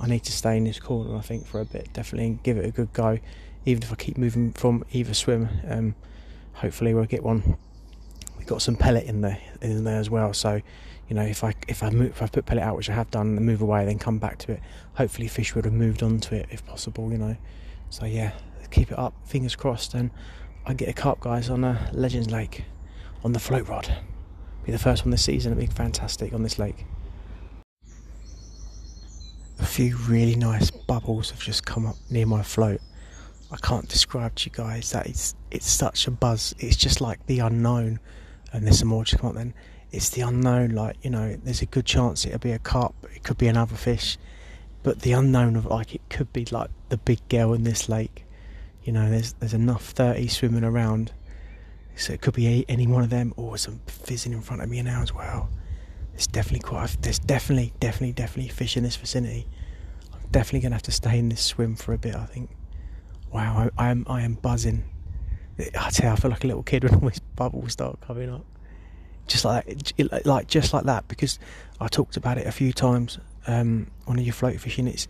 I 0.00 0.06
need 0.06 0.24
to 0.24 0.32
stay 0.32 0.56
in 0.56 0.64
this 0.64 0.78
corner, 0.78 1.16
I 1.16 1.20
think, 1.20 1.46
for 1.46 1.60
a 1.60 1.64
bit. 1.64 1.92
Definitely 1.92 2.38
give 2.42 2.56
it 2.56 2.64
a 2.64 2.70
good 2.70 2.92
go, 2.92 3.18
even 3.64 3.82
if 3.82 3.92
I 3.92 3.96
keep 3.96 4.16
moving 4.16 4.52
from 4.52 4.84
either 4.92 5.14
swim. 5.14 5.48
Um, 5.68 5.94
hopefully, 6.54 6.94
we'll 6.94 7.04
get 7.04 7.22
one. 7.22 7.56
Got 8.46 8.62
some 8.62 8.76
pellet 8.76 9.04
in 9.04 9.20
there 9.20 9.38
in 9.62 9.84
there 9.84 9.98
as 9.98 10.10
well. 10.10 10.34
So, 10.34 10.60
you 11.08 11.14
know, 11.14 11.22
if 11.22 11.44
I 11.44 11.54
if 11.68 11.82
I 11.82 11.90
move, 11.90 12.10
if 12.10 12.22
I 12.22 12.26
put 12.26 12.46
pellet 12.46 12.62
out, 12.62 12.76
which 12.76 12.90
I 12.90 12.94
have 12.94 13.10
done, 13.10 13.36
and 13.36 13.46
move 13.46 13.62
away, 13.62 13.84
then 13.84 13.98
come 13.98 14.18
back 14.18 14.38
to 14.38 14.52
it. 14.52 14.60
Hopefully, 14.94 15.28
fish 15.28 15.54
would 15.54 15.64
have 15.64 15.74
moved 15.74 16.02
onto 16.02 16.34
it 16.34 16.46
if 16.50 16.64
possible. 16.66 17.10
You 17.10 17.18
know, 17.18 17.36
so 17.90 18.04
yeah, 18.06 18.32
keep 18.70 18.92
it 18.92 18.98
up. 18.98 19.14
Fingers 19.26 19.56
crossed, 19.56 19.94
and 19.94 20.10
I 20.66 20.74
get 20.74 20.88
a 20.88 20.92
carp, 20.92 21.20
guys, 21.20 21.48
on 21.50 21.64
a 21.64 21.90
Legends 21.92 22.30
Lake 22.30 22.64
on 23.22 23.32
the 23.32 23.40
float 23.40 23.68
rod. 23.68 23.96
Be 24.64 24.72
the 24.72 24.78
first 24.78 25.04
one 25.04 25.10
this 25.10 25.24
season. 25.24 25.52
It'd 25.52 25.68
be 25.68 25.74
fantastic 25.74 26.32
on 26.32 26.42
this 26.42 26.58
lake 26.58 26.86
a 29.58 29.66
few 29.66 29.96
really 30.08 30.36
nice 30.36 30.70
bubbles 30.70 31.30
have 31.30 31.40
just 31.40 31.64
come 31.64 31.86
up 31.86 31.96
near 32.10 32.26
my 32.26 32.42
float. 32.42 32.80
I 33.50 33.56
can't 33.56 33.88
describe 33.88 34.34
to 34.36 34.50
you 34.50 34.54
guys 34.54 34.90
that 34.90 35.06
it's 35.06 35.34
it's 35.50 35.70
such 35.70 36.06
a 36.06 36.10
buzz. 36.10 36.54
It's 36.58 36.76
just 36.76 37.00
like 37.00 37.24
the 37.26 37.38
unknown, 37.38 38.00
and 38.54 38.64
there's 38.64 38.78
some 38.78 38.88
more 38.88 39.04
just 39.04 39.20
come 39.20 39.30
up. 39.30 39.36
Then 39.36 39.52
it's 39.90 40.10
the 40.10 40.22
unknown. 40.22 40.70
Like 40.70 40.96
you 41.02 41.10
know, 41.10 41.36
there's 41.42 41.60
a 41.60 41.66
good 41.66 41.84
chance 41.84 42.24
it'll 42.24 42.38
be 42.38 42.52
a 42.52 42.58
carp. 42.58 42.94
It 43.14 43.24
could 43.24 43.36
be 43.36 43.48
another 43.48 43.74
fish, 43.74 44.16
but 44.82 45.00
the 45.00 45.12
unknown 45.12 45.56
of 45.56 45.66
like 45.66 45.94
it 45.94 46.02
could 46.08 46.32
be 46.32 46.46
like 46.46 46.70
the 46.88 46.96
big 46.96 47.26
girl 47.28 47.52
in 47.52 47.64
this 47.64 47.88
lake. 47.88 48.24
You 48.84 48.92
know, 48.92 49.10
there's 49.10 49.34
there's 49.34 49.54
enough 49.54 49.90
thirty 49.90 50.28
swimming 50.28 50.64
around, 50.64 51.12
so 51.96 52.12
it 52.12 52.20
could 52.20 52.34
be 52.34 52.64
any 52.68 52.86
one 52.86 53.02
of 53.02 53.10
them 53.10 53.34
or 53.36 53.58
some 53.58 53.80
fizzing 53.86 54.32
in 54.32 54.40
front 54.40 54.62
of 54.62 54.68
me 54.68 54.80
now 54.82 55.02
as 55.02 55.12
well. 55.12 55.50
There's 56.12 56.28
definitely 56.28 56.60
quite. 56.60 56.94
A, 56.94 57.00
there's 57.00 57.18
definitely, 57.18 57.72
definitely, 57.80 58.12
definitely 58.12 58.50
fish 58.50 58.76
in 58.76 58.84
this 58.84 58.94
vicinity. 58.94 59.48
I'm 60.12 60.28
definitely 60.30 60.60
gonna 60.60 60.76
have 60.76 60.82
to 60.82 60.92
stay 60.92 61.18
in 61.18 61.28
this 61.28 61.42
swim 61.42 61.74
for 61.74 61.92
a 61.92 61.98
bit. 61.98 62.14
I 62.14 62.24
think. 62.26 62.50
Wow, 63.32 63.68
I, 63.76 63.86
I 63.86 63.90
am. 63.90 64.06
I 64.08 64.22
am 64.22 64.34
buzzing. 64.34 64.84
I 65.58 65.90
tell 65.90 66.08
you, 66.08 66.12
I 66.12 66.16
feel 66.16 66.30
like 66.30 66.44
a 66.44 66.46
little 66.46 66.62
kid 66.62 66.84
when 66.84 66.94
all 67.02 67.08
these 67.08 67.20
bubbles 67.36 67.72
start 67.72 68.00
coming 68.00 68.30
up. 68.30 68.44
Just 69.26 69.44
like 69.44 69.92
it, 69.96 70.26
like 70.26 70.48
just 70.48 70.74
like 70.74 70.84
that, 70.84 71.08
because 71.08 71.38
I 71.80 71.88
talked 71.88 72.16
about 72.16 72.38
it 72.38 72.46
a 72.46 72.52
few 72.52 72.72
times. 72.72 73.18
Um, 73.46 73.90
of 74.06 74.18
your 74.20 74.32
float 74.32 74.58
fishing, 74.58 74.86
it's 74.86 75.06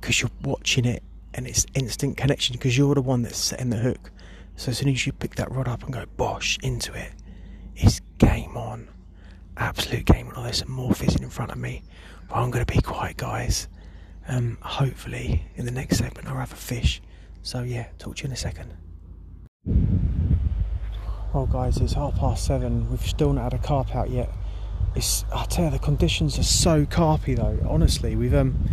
because 0.00 0.20
you're 0.20 0.30
watching 0.42 0.84
it 0.84 1.02
and 1.34 1.46
it's 1.46 1.66
instant 1.74 2.16
connection 2.16 2.52
because 2.52 2.78
you're 2.78 2.94
the 2.94 3.02
one 3.02 3.22
that's 3.22 3.38
setting 3.38 3.70
the 3.70 3.76
hook. 3.76 4.10
So 4.56 4.70
as 4.70 4.78
soon 4.78 4.88
as 4.88 5.06
you 5.06 5.12
pick 5.12 5.34
that 5.36 5.50
rod 5.50 5.66
up 5.66 5.82
and 5.82 5.92
go 5.92 6.04
bosh 6.16 6.58
into 6.62 6.92
it, 6.94 7.10
it's 7.74 8.00
game 8.18 8.56
on 8.56 8.88
absolute 9.56 10.04
game. 10.04 10.32
Oh, 10.36 10.42
there's 10.42 10.58
some 10.58 10.70
more 10.70 10.92
fizzing 10.92 11.22
in 11.22 11.30
front 11.30 11.50
of 11.50 11.58
me. 11.58 11.82
But 12.28 12.36
I'm 12.36 12.50
going 12.50 12.64
to 12.64 12.72
be 12.72 12.80
quiet, 12.80 13.16
guys. 13.16 13.68
Um, 14.28 14.58
hopefully, 14.62 15.44
in 15.56 15.64
the 15.64 15.70
next 15.70 15.98
segment, 15.98 16.28
I'll 16.28 16.36
have 16.36 16.52
a 16.52 16.56
fish. 16.56 17.02
So, 17.42 17.62
yeah, 17.62 17.86
talk 17.98 18.16
to 18.16 18.22
you 18.22 18.28
in 18.28 18.32
a 18.32 18.36
second. 18.36 18.72
Well, 19.66 21.46
guys, 21.50 21.78
it's 21.78 21.94
half 21.94 22.16
past 22.16 22.44
seven. 22.44 22.90
We've 22.90 23.00
still 23.00 23.32
not 23.32 23.52
had 23.52 23.54
a 23.54 23.58
carp 23.58 23.94
out 23.94 24.10
yet. 24.10 24.30
It's, 24.94 25.24
I 25.34 25.46
tell 25.46 25.64
you, 25.64 25.70
the 25.70 25.78
conditions 25.78 26.38
are 26.38 26.44
so 26.44 26.84
carpy, 26.84 27.36
though. 27.36 27.58
Honestly, 27.68 28.14
we've 28.14 28.34
um, 28.34 28.68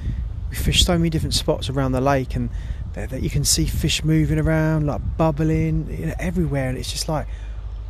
we 0.49 0.55
fished 0.55 0.85
so 0.85 0.97
many 0.97 1.09
different 1.09 1.33
spots 1.33 1.69
around 1.69 1.93
the 1.93 2.01
lake, 2.01 2.35
and 2.35 2.49
that 2.93 3.23
you 3.23 3.29
can 3.29 3.45
see 3.45 3.65
fish 3.65 4.03
moving 4.03 4.37
around, 4.37 4.85
like 4.85 5.01
bubbling, 5.17 5.87
you 5.97 6.07
know, 6.07 6.13
everywhere. 6.19 6.69
And 6.69 6.77
it's 6.77 6.91
just 6.91 7.07
like, 7.07 7.25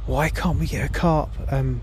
why 0.06 0.30
can't 0.30 0.60
we 0.60 0.68
get 0.68 0.88
a 0.88 0.94
carp? 0.94 1.32
Um, 1.50 1.82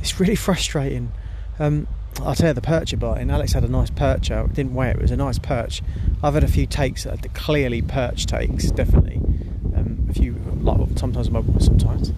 it's 0.00 0.20
really 0.20 0.36
frustrating. 0.36 1.12
Um, 1.58 1.88
I'll 2.22 2.34
tell 2.34 2.48
you 2.48 2.54
the 2.54 2.62
perch 2.62 2.92
you're 2.92 3.00
biting. 3.00 3.30
Alex 3.30 3.52
had 3.52 3.64
a 3.64 3.68
nice 3.68 3.90
perch 3.90 4.30
out. 4.30 4.54
Didn't 4.54 4.74
weigh 4.74 4.90
it. 4.90 4.96
It 4.96 5.02
was 5.02 5.10
a 5.10 5.16
nice 5.16 5.38
perch. 5.38 5.82
I've 6.22 6.34
had 6.34 6.44
a 6.44 6.48
few 6.48 6.66
takes 6.66 7.04
that 7.04 7.34
clearly 7.34 7.82
perch 7.82 8.26
takes. 8.26 8.70
Definitely. 8.70 9.20
A 10.08 10.12
few 10.12 10.34
like 10.60 10.98
sometimes 10.98 11.30
my 11.30 11.42
sometimes 11.58 12.12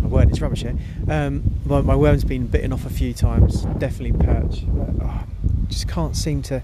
my 0.00 0.08
word 0.08 0.30
is 0.30 0.40
rubbish 0.40 0.62
here. 0.62 0.76
Um, 1.08 1.60
my, 1.64 1.80
my 1.80 1.96
worm's 1.96 2.24
been 2.24 2.46
bitten 2.46 2.72
off 2.72 2.86
a 2.86 2.90
few 2.90 3.12
times. 3.12 3.62
Definitely 3.78 4.24
perch. 4.24 4.64
But, 4.66 5.06
oh, 5.06 5.24
just 5.68 5.88
can't 5.88 6.16
seem 6.16 6.42
to 6.42 6.62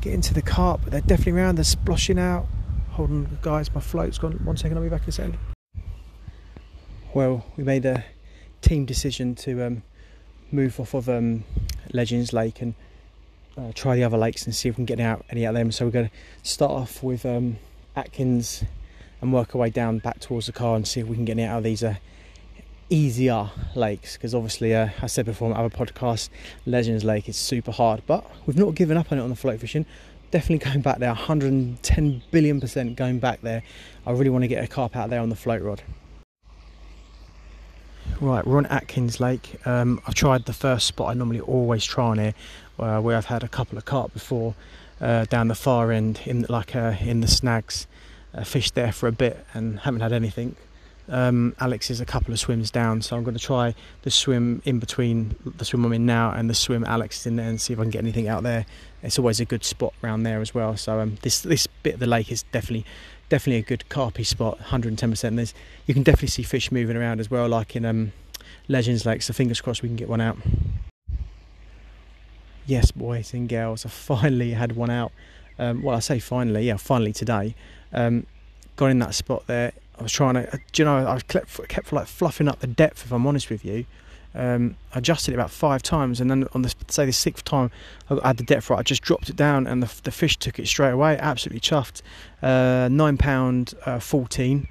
get 0.00 0.12
into 0.14 0.34
the 0.34 0.42
carp. 0.42 0.80
But 0.82 0.92
they're 0.92 1.00
definitely 1.00 1.40
around. 1.40 1.56
They're 1.56 1.64
sploshing 1.64 2.18
out. 2.18 2.46
Hold 2.92 3.10
on, 3.10 3.38
guys. 3.42 3.72
My 3.74 3.80
float's 3.80 4.18
gone. 4.18 4.32
One 4.44 4.56
second. 4.56 4.76
I'll 4.76 4.82
be 4.82 4.88
back 4.88 5.02
in 5.02 5.10
a 5.10 5.12
second. 5.12 5.38
Well, 7.12 7.44
we 7.56 7.64
made 7.64 7.84
a 7.86 8.04
team 8.62 8.84
decision 8.84 9.34
to 9.36 9.66
um, 9.66 9.82
move 10.52 10.78
off 10.78 10.94
of 10.94 11.08
um, 11.08 11.44
Legends 11.92 12.32
Lake 12.32 12.60
and 12.62 12.74
uh, 13.56 13.72
try 13.74 13.96
the 13.96 14.04
other 14.04 14.18
lakes 14.18 14.44
and 14.44 14.54
see 14.54 14.68
if 14.68 14.74
we 14.74 14.76
can 14.76 14.84
get 14.84 15.00
out 15.00 15.24
any 15.30 15.44
out 15.44 15.50
of 15.50 15.56
them. 15.56 15.72
So 15.72 15.86
we're 15.86 15.90
going 15.90 16.08
to 16.08 16.48
start 16.48 16.72
off 16.72 17.02
with 17.02 17.26
um, 17.26 17.56
Atkins 17.96 18.64
and 19.20 19.32
work 19.32 19.54
our 19.54 19.60
way 19.60 19.70
down 19.70 19.98
back 19.98 20.20
towards 20.20 20.46
the 20.46 20.52
car 20.52 20.76
and 20.76 20.86
see 20.86 21.00
if 21.00 21.06
we 21.06 21.16
can 21.16 21.24
get 21.24 21.32
any 21.32 21.44
out 21.44 21.58
of 21.58 21.64
these 21.64 21.82
uh, 21.82 21.96
easier 22.88 23.50
lakes. 23.74 24.16
Because 24.16 24.34
obviously, 24.34 24.74
uh, 24.74 24.88
I 25.00 25.06
said 25.06 25.26
before 25.26 25.50
on 25.50 25.56
other 25.56 25.74
podcasts, 25.74 26.28
Legends 26.66 27.04
Lake 27.04 27.28
is 27.28 27.36
super 27.36 27.72
hard, 27.72 28.02
but 28.06 28.24
we've 28.46 28.58
not 28.58 28.74
given 28.74 28.96
up 28.96 29.10
on 29.12 29.18
it 29.18 29.22
on 29.22 29.30
the 29.30 29.36
float 29.36 29.60
fishing. 29.60 29.86
Definitely 30.30 30.64
going 30.70 30.82
back 30.82 30.98
there, 30.98 31.08
110 31.08 32.22
billion 32.30 32.60
percent 32.60 32.96
going 32.96 33.18
back 33.18 33.40
there. 33.40 33.62
I 34.06 34.12
really 34.12 34.30
want 34.30 34.42
to 34.42 34.48
get 34.48 34.62
a 34.62 34.68
carp 34.68 34.96
out 34.96 35.10
there 35.10 35.20
on 35.20 35.28
the 35.28 35.36
float 35.36 35.62
rod. 35.62 35.82
Right, 38.20 38.46
we're 38.46 38.58
on 38.58 38.66
Atkins 38.66 39.18
Lake. 39.18 39.66
Um, 39.66 40.00
I've 40.06 40.14
tried 40.14 40.44
the 40.44 40.52
first 40.52 40.86
spot 40.86 41.08
I 41.08 41.14
normally 41.14 41.40
always 41.40 41.84
try 41.84 42.04
on 42.04 42.18
here, 42.18 42.34
uh, 42.78 43.00
where 43.00 43.16
I've 43.16 43.26
had 43.26 43.42
a 43.42 43.48
couple 43.48 43.78
of 43.78 43.86
carp 43.86 44.12
before, 44.12 44.54
uh, 45.00 45.24
down 45.24 45.48
the 45.48 45.54
far 45.54 45.90
end 45.90 46.20
in 46.26 46.44
like 46.48 46.76
uh, 46.76 46.94
in 47.00 47.22
the 47.22 47.28
snags. 47.28 47.86
Uh, 48.32 48.44
fished 48.44 48.74
there 48.74 48.92
for 48.92 49.08
a 49.08 49.12
bit 49.12 49.44
and 49.54 49.80
haven't 49.80 50.00
had 50.00 50.12
anything. 50.12 50.54
Um, 51.08 51.56
Alex 51.58 51.90
is 51.90 52.00
a 52.00 52.06
couple 52.06 52.32
of 52.32 52.38
swims 52.38 52.70
down, 52.70 53.02
so 53.02 53.16
I'm 53.16 53.24
going 53.24 53.36
to 53.36 53.42
try 53.42 53.74
the 54.02 54.10
swim 54.12 54.62
in 54.64 54.78
between 54.78 55.34
the 55.56 55.64
swim 55.64 55.84
I'm 55.84 55.92
in 55.92 56.06
now 56.06 56.30
and 56.30 56.48
the 56.48 56.54
swim 56.54 56.84
Alex 56.84 57.20
is 57.20 57.26
in 57.26 57.36
there 57.36 57.48
and 57.48 57.60
see 57.60 57.72
if 57.72 57.80
I 57.80 57.82
can 57.82 57.90
get 57.90 57.98
anything 57.98 58.28
out 58.28 58.44
there. 58.44 58.66
It's 59.02 59.18
always 59.18 59.40
a 59.40 59.44
good 59.44 59.64
spot 59.64 59.92
around 60.04 60.22
there 60.22 60.40
as 60.40 60.54
well. 60.54 60.76
So 60.76 61.00
um, 61.00 61.18
this 61.22 61.40
this 61.40 61.66
bit 61.66 61.94
of 61.94 62.00
the 62.00 62.06
lake 62.06 62.30
is 62.30 62.44
definitely 62.52 62.86
definitely 63.28 63.58
a 63.58 63.62
good 63.62 63.84
carpy 63.88 64.24
spot, 64.24 64.58
110%. 64.58 65.36
There's 65.36 65.54
you 65.86 65.94
can 65.94 66.04
definitely 66.04 66.28
see 66.28 66.44
fish 66.44 66.70
moving 66.70 66.96
around 66.96 67.18
as 67.18 67.30
well, 67.30 67.48
like 67.48 67.74
in 67.74 67.84
um, 67.84 68.12
Legends 68.68 69.04
Lake. 69.04 69.22
So 69.22 69.32
fingers 69.32 69.60
crossed 69.60 69.82
we 69.82 69.88
can 69.88 69.96
get 69.96 70.08
one 70.08 70.20
out. 70.20 70.36
Yes, 72.66 72.92
boys 72.92 73.34
and 73.34 73.48
girls, 73.48 73.84
I 73.84 73.88
finally 73.88 74.52
had 74.52 74.76
one 74.76 74.90
out. 74.90 75.10
Um, 75.58 75.82
well, 75.82 75.96
I 75.96 76.00
say 76.00 76.20
finally, 76.20 76.68
yeah, 76.68 76.76
finally 76.76 77.12
today. 77.12 77.56
Um, 77.92 78.26
got 78.76 78.86
in 78.86 78.98
that 79.00 79.14
spot 79.14 79.46
there. 79.46 79.72
I 79.98 80.02
was 80.02 80.12
trying 80.12 80.34
to, 80.34 80.48
uh, 80.54 80.56
do 80.72 80.82
you 80.82 80.84
know, 80.86 81.06
I 81.06 81.20
kept, 81.20 81.68
kept 81.68 81.92
like 81.92 82.06
fluffing 82.06 82.48
up 82.48 82.60
the 82.60 82.66
depth. 82.66 83.04
If 83.04 83.12
I'm 83.12 83.26
honest 83.26 83.50
with 83.50 83.64
you, 83.64 83.84
um, 84.34 84.76
I 84.94 84.98
adjusted 84.98 85.32
it 85.32 85.34
about 85.34 85.50
five 85.50 85.82
times, 85.82 86.20
and 86.20 86.30
then 86.30 86.48
on 86.54 86.62
the 86.62 86.72
say 86.88 87.04
the 87.04 87.12
sixth 87.12 87.44
time 87.44 87.70
I 88.08 88.28
had 88.28 88.36
the 88.36 88.44
depth 88.44 88.70
right, 88.70 88.78
I 88.78 88.82
just 88.82 89.02
dropped 89.02 89.28
it 89.28 89.36
down, 89.36 89.66
and 89.66 89.82
the, 89.82 89.92
the 90.02 90.10
fish 90.10 90.36
took 90.36 90.58
it 90.58 90.68
straight 90.68 90.92
away. 90.92 91.18
Absolutely 91.18 91.60
chuffed. 91.60 92.00
Uh, 92.40 92.88
nine 92.90 93.18
pound 93.18 93.74
uh, 93.84 93.98
fourteen, 93.98 94.68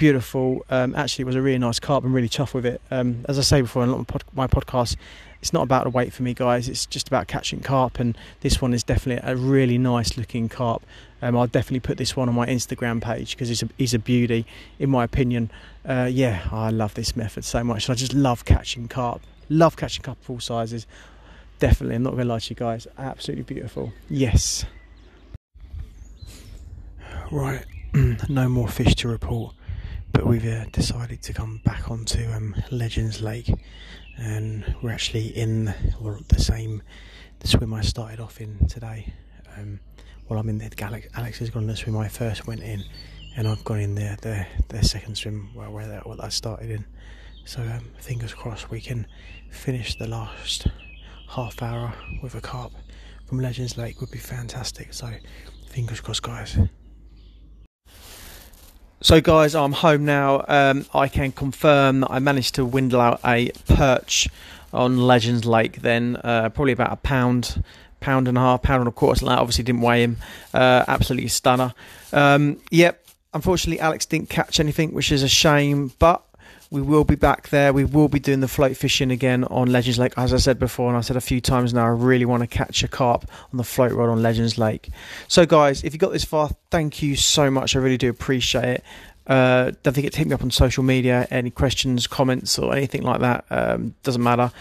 beautiful. 0.00 0.64
Um, 0.70 0.94
actually, 0.94 1.24
it 1.24 1.26
was 1.26 1.36
a 1.36 1.42
really 1.42 1.58
nice 1.58 1.78
carp. 1.78 2.04
I'm 2.04 2.14
really 2.14 2.28
chuffed 2.28 2.54
with 2.54 2.64
it. 2.64 2.80
Um, 2.90 3.22
as 3.28 3.38
I 3.38 3.42
say 3.42 3.60
before 3.60 3.84
in 3.84 4.04
pod- 4.06 4.24
my 4.34 4.46
podcasts, 4.46 4.96
it's 5.42 5.52
not 5.52 5.62
about 5.62 5.84
the 5.84 5.90
weight 5.90 6.10
for 6.14 6.22
me, 6.22 6.32
guys. 6.32 6.70
It's 6.70 6.86
just 6.86 7.06
about 7.06 7.28
catching 7.28 7.60
carp, 7.60 8.00
and 8.00 8.16
this 8.40 8.62
one 8.62 8.72
is 8.72 8.82
definitely 8.82 9.22
a 9.30 9.36
really 9.36 9.76
nice 9.76 10.16
looking 10.16 10.48
carp. 10.48 10.82
Um, 11.20 11.36
I'll 11.36 11.46
definitely 11.46 11.80
put 11.80 11.98
this 11.98 12.16
one 12.16 12.30
on 12.30 12.34
my 12.34 12.46
Instagram 12.46 13.02
page 13.02 13.36
because 13.36 13.50
it's 13.50 13.62
a, 13.62 13.68
he's 13.76 13.92
a 13.92 13.98
beauty, 13.98 14.46
in 14.78 14.88
my 14.88 15.04
opinion. 15.04 15.50
Uh, 15.86 16.08
yeah, 16.10 16.48
I 16.50 16.70
love 16.70 16.94
this 16.94 17.14
method 17.14 17.44
so 17.44 17.62
much. 17.62 17.90
I 17.90 17.94
just 17.94 18.14
love 18.14 18.46
catching 18.46 18.88
carp. 18.88 19.20
Love 19.50 19.76
catching 19.76 20.02
carp 20.02 20.18
of 20.22 20.30
all 20.30 20.40
sizes. 20.40 20.86
Definitely, 21.58 21.96
I'm 21.96 22.04
not 22.04 22.14
going 22.14 22.22
to 22.26 22.32
lie 22.32 22.38
to 22.38 22.50
you 22.50 22.56
guys. 22.56 22.86
Absolutely 22.96 23.44
beautiful. 23.44 23.92
Yes, 24.08 24.64
Right, 27.30 27.64
no 28.28 28.48
more 28.48 28.66
fish 28.66 28.96
to 28.96 29.08
report, 29.08 29.54
but 30.12 30.26
we've 30.26 30.46
uh, 30.46 30.64
decided 30.72 31.22
to 31.22 31.32
come 31.32 31.60
back 31.64 31.90
onto 31.90 32.28
um, 32.30 32.54
Legends 32.70 33.20
Lake, 33.20 33.50
and 34.18 34.74
we're 34.82 34.90
actually 34.92 35.28
in 35.28 35.74
well, 36.00 36.18
the 36.28 36.40
same 36.40 36.82
the 37.40 37.48
swim 37.48 37.72
I 37.72 37.80
started 37.80 38.20
off 38.20 38.40
in 38.40 38.66
today. 38.68 39.12
Um, 39.56 39.80
well, 40.28 40.38
I'm 40.38 40.48
in 40.48 40.58
the 40.58 40.70
Alex, 40.80 41.08
Alex 41.16 41.38
has 41.38 41.50
gone 41.50 41.66
the 41.66 41.76
swim 41.76 41.96
I 41.96 42.08
first 42.08 42.46
went 42.46 42.62
in, 42.62 42.82
and 43.36 43.48
I've 43.48 43.64
gone 43.64 43.80
in 43.80 43.94
the 43.94 44.16
the, 44.22 44.46
the 44.68 44.84
second 44.84 45.16
swim 45.16 45.50
where 45.54 45.70
where 45.70 45.88
that 45.88 46.06
what 46.06 46.22
I 46.22 46.28
started 46.28 46.70
in. 46.70 46.84
So 47.44 47.62
um, 47.62 47.90
fingers 47.98 48.34
crossed 48.34 48.70
we 48.70 48.80
can 48.80 49.06
finish 49.50 49.96
the 49.96 50.06
last 50.06 50.66
half 51.28 51.62
hour 51.62 51.94
with 52.22 52.34
a 52.34 52.40
carp 52.40 52.72
from 53.26 53.38
Legends 53.38 53.78
Lake 53.78 54.00
would 54.00 54.10
be 54.10 54.18
fantastic. 54.18 54.92
So 54.92 55.08
fingers 55.68 56.00
crossed, 56.00 56.22
guys. 56.22 56.58
So, 59.02 59.22
guys, 59.22 59.54
I'm 59.54 59.72
home 59.72 60.04
now. 60.04 60.44
Um, 60.46 60.84
I 60.92 61.08
can 61.08 61.32
confirm 61.32 62.00
that 62.00 62.10
I 62.10 62.18
managed 62.18 62.56
to 62.56 62.66
windle 62.66 63.00
out 63.00 63.18
a 63.24 63.50
perch 63.66 64.28
on 64.74 64.98
Legends 64.98 65.46
Lake. 65.46 65.80
Then, 65.80 66.16
uh, 66.22 66.50
probably 66.50 66.74
about 66.74 66.92
a 66.92 66.96
pound, 66.96 67.64
pound 68.00 68.28
and 68.28 68.36
a 68.36 68.40
half, 68.42 68.60
pound 68.60 68.80
and 68.80 68.88
a 68.88 68.92
quarter. 68.92 69.24
That 69.24 69.38
obviously 69.38 69.64
didn't 69.64 69.80
weigh 69.80 70.02
him. 70.02 70.18
Uh, 70.52 70.84
absolutely 70.86 71.28
stunner. 71.28 71.72
Um, 72.12 72.60
yep. 72.70 73.02
Unfortunately, 73.32 73.80
Alex 73.80 74.04
didn't 74.04 74.28
catch 74.28 74.60
anything, 74.60 74.92
which 74.92 75.10
is 75.10 75.22
a 75.22 75.28
shame. 75.28 75.92
But 75.98 76.22
we 76.70 76.80
will 76.80 77.04
be 77.04 77.16
back 77.16 77.48
there. 77.48 77.72
We 77.72 77.84
will 77.84 78.08
be 78.08 78.20
doing 78.20 78.40
the 78.40 78.48
float 78.48 78.76
fishing 78.76 79.10
again 79.10 79.44
on 79.44 79.72
Legends 79.72 79.98
Lake. 79.98 80.12
As 80.16 80.32
I 80.32 80.36
said 80.36 80.58
before, 80.58 80.88
and 80.88 80.96
I 80.96 81.00
said 81.00 81.16
a 81.16 81.20
few 81.20 81.40
times 81.40 81.74
now, 81.74 81.84
I 81.84 81.88
really 81.88 82.24
want 82.24 82.42
to 82.42 82.46
catch 82.46 82.84
a 82.84 82.88
carp 82.88 83.28
on 83.52 83.56
the 83.56 83.64
float 83.64 83.92
rod 83.92 84.08
on 84.08 84.22
Legends 84.22 84.56
Lake. 84.56 84.90
So, 85.26 85.46
guys, 85.46 85.82
if 85.82 85.92
you 85.92 85.98
got 85.98 86.12
this 86.12 86.24
far, 86.24 86.50
thank 86.70 87.02
you 87.02 87.16
so 87.16 87.50
much. 87.50 87.74
I 87.74 87.80
really 87.80 87.98
do 87.98 88.08
appreciate 88.08 88.64
it. 88.64 88.84
Uh, 89.26 89.72
don't 89.82 89.94
forget 89.94 90.12
to 90.12 90.18
hit 90.18 90.28
me 90.28 90.34
up 90.34 90.42
on 90.42 90.50
social 90.50 90.82
media. 90.84 91.26
Any 91.30 91.50
questions, 91.50 92.06
comments, 92.06 92.58
or 92.58 92.74
anything 92.74 93.02
like 93.02 93.20
that, 93.20 93.44
um, 93.50 93.94
doesn't 94.02 94.22
matter. 94.22 94.52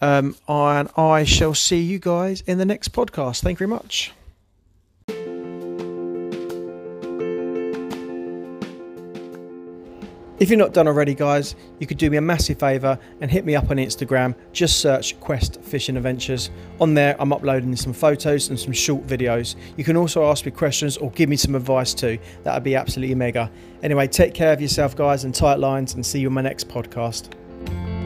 Um, 0.00 0.36
and 0.48 0.88
I 0.96 1.24
shall 1.24 1.54
see 1.54 1.80
you 1.80 1.98
guys 1.98 2.42
in 2.42 2.58
the 2.58 2.64
next 2.64 2.92
podcast. 2.92 3.42
Thank 3.42 3.60
you 3.60 3.66
very 3.66 3.76
much. 3.76 4.12
If 10.40 10.50
you're 10.50 10.58
not 10.58 10.72
done 10.72 10.86
already, 10.86 11.16
guys, 11.16 11.56
you 11.80 11.86
could 11.88 11.98
do 11.98 12.10
me 12.10 12.16
a 12.16 12.20
massive 12.20 12.60
favour 12.60 12.96
and 13.20 13.28
hit 13.28 13.44
me 13.44 13.56
up 13.56 13.72
on 13.72 13.78
Instagram. 13.78 14.36
Just 14.52 14.78
search 14.78 15.18
Quest 15.18 15.60
Fishing 15.62 15.96
Adventures. 15.96 16.50
On 16.80 16.94
there, 16.94 17.16
I'm 17.18 17.32
uploading 17.32 17.74
some 17.74 17.92
photos 17.92 18.48
and 18.48 18.58
some 18.58 18.72
short 18.72 19.04
videos. 19.04 19.56
You 19.76 19.82
can 19.82 19.96
also 19.96 20.30
ask 20.30 20.46
me 20.46 20.52
questions 20.52 20.96
or 20.96 21.10
give 21.10 21.28
me 21.28 21.36
some 21.36 21.56
advice 21.56 21.92
too. 21.92 22.20
That 22.44 22.54
would 22.54 22.62
be 22.62 22.76
absolutely 22.76 23.16
mega. 23.16 23.50
Anyway, 23.82 24.06
take 24.06 24.32
care 24.32 24.52
of 24.52 24.60
yourself, 24.60 24.94
guys, 24.94 25.24
and 25.24 25.34
tight 25.34 25.58
lines, 25.58 25.94
and 25.94 26.06
see 26.06 26.20
you 26.20 26.28
on 26.28 26.34
my 26.34 26.42
next 26.42 26.68
podcast. 26.68 27.97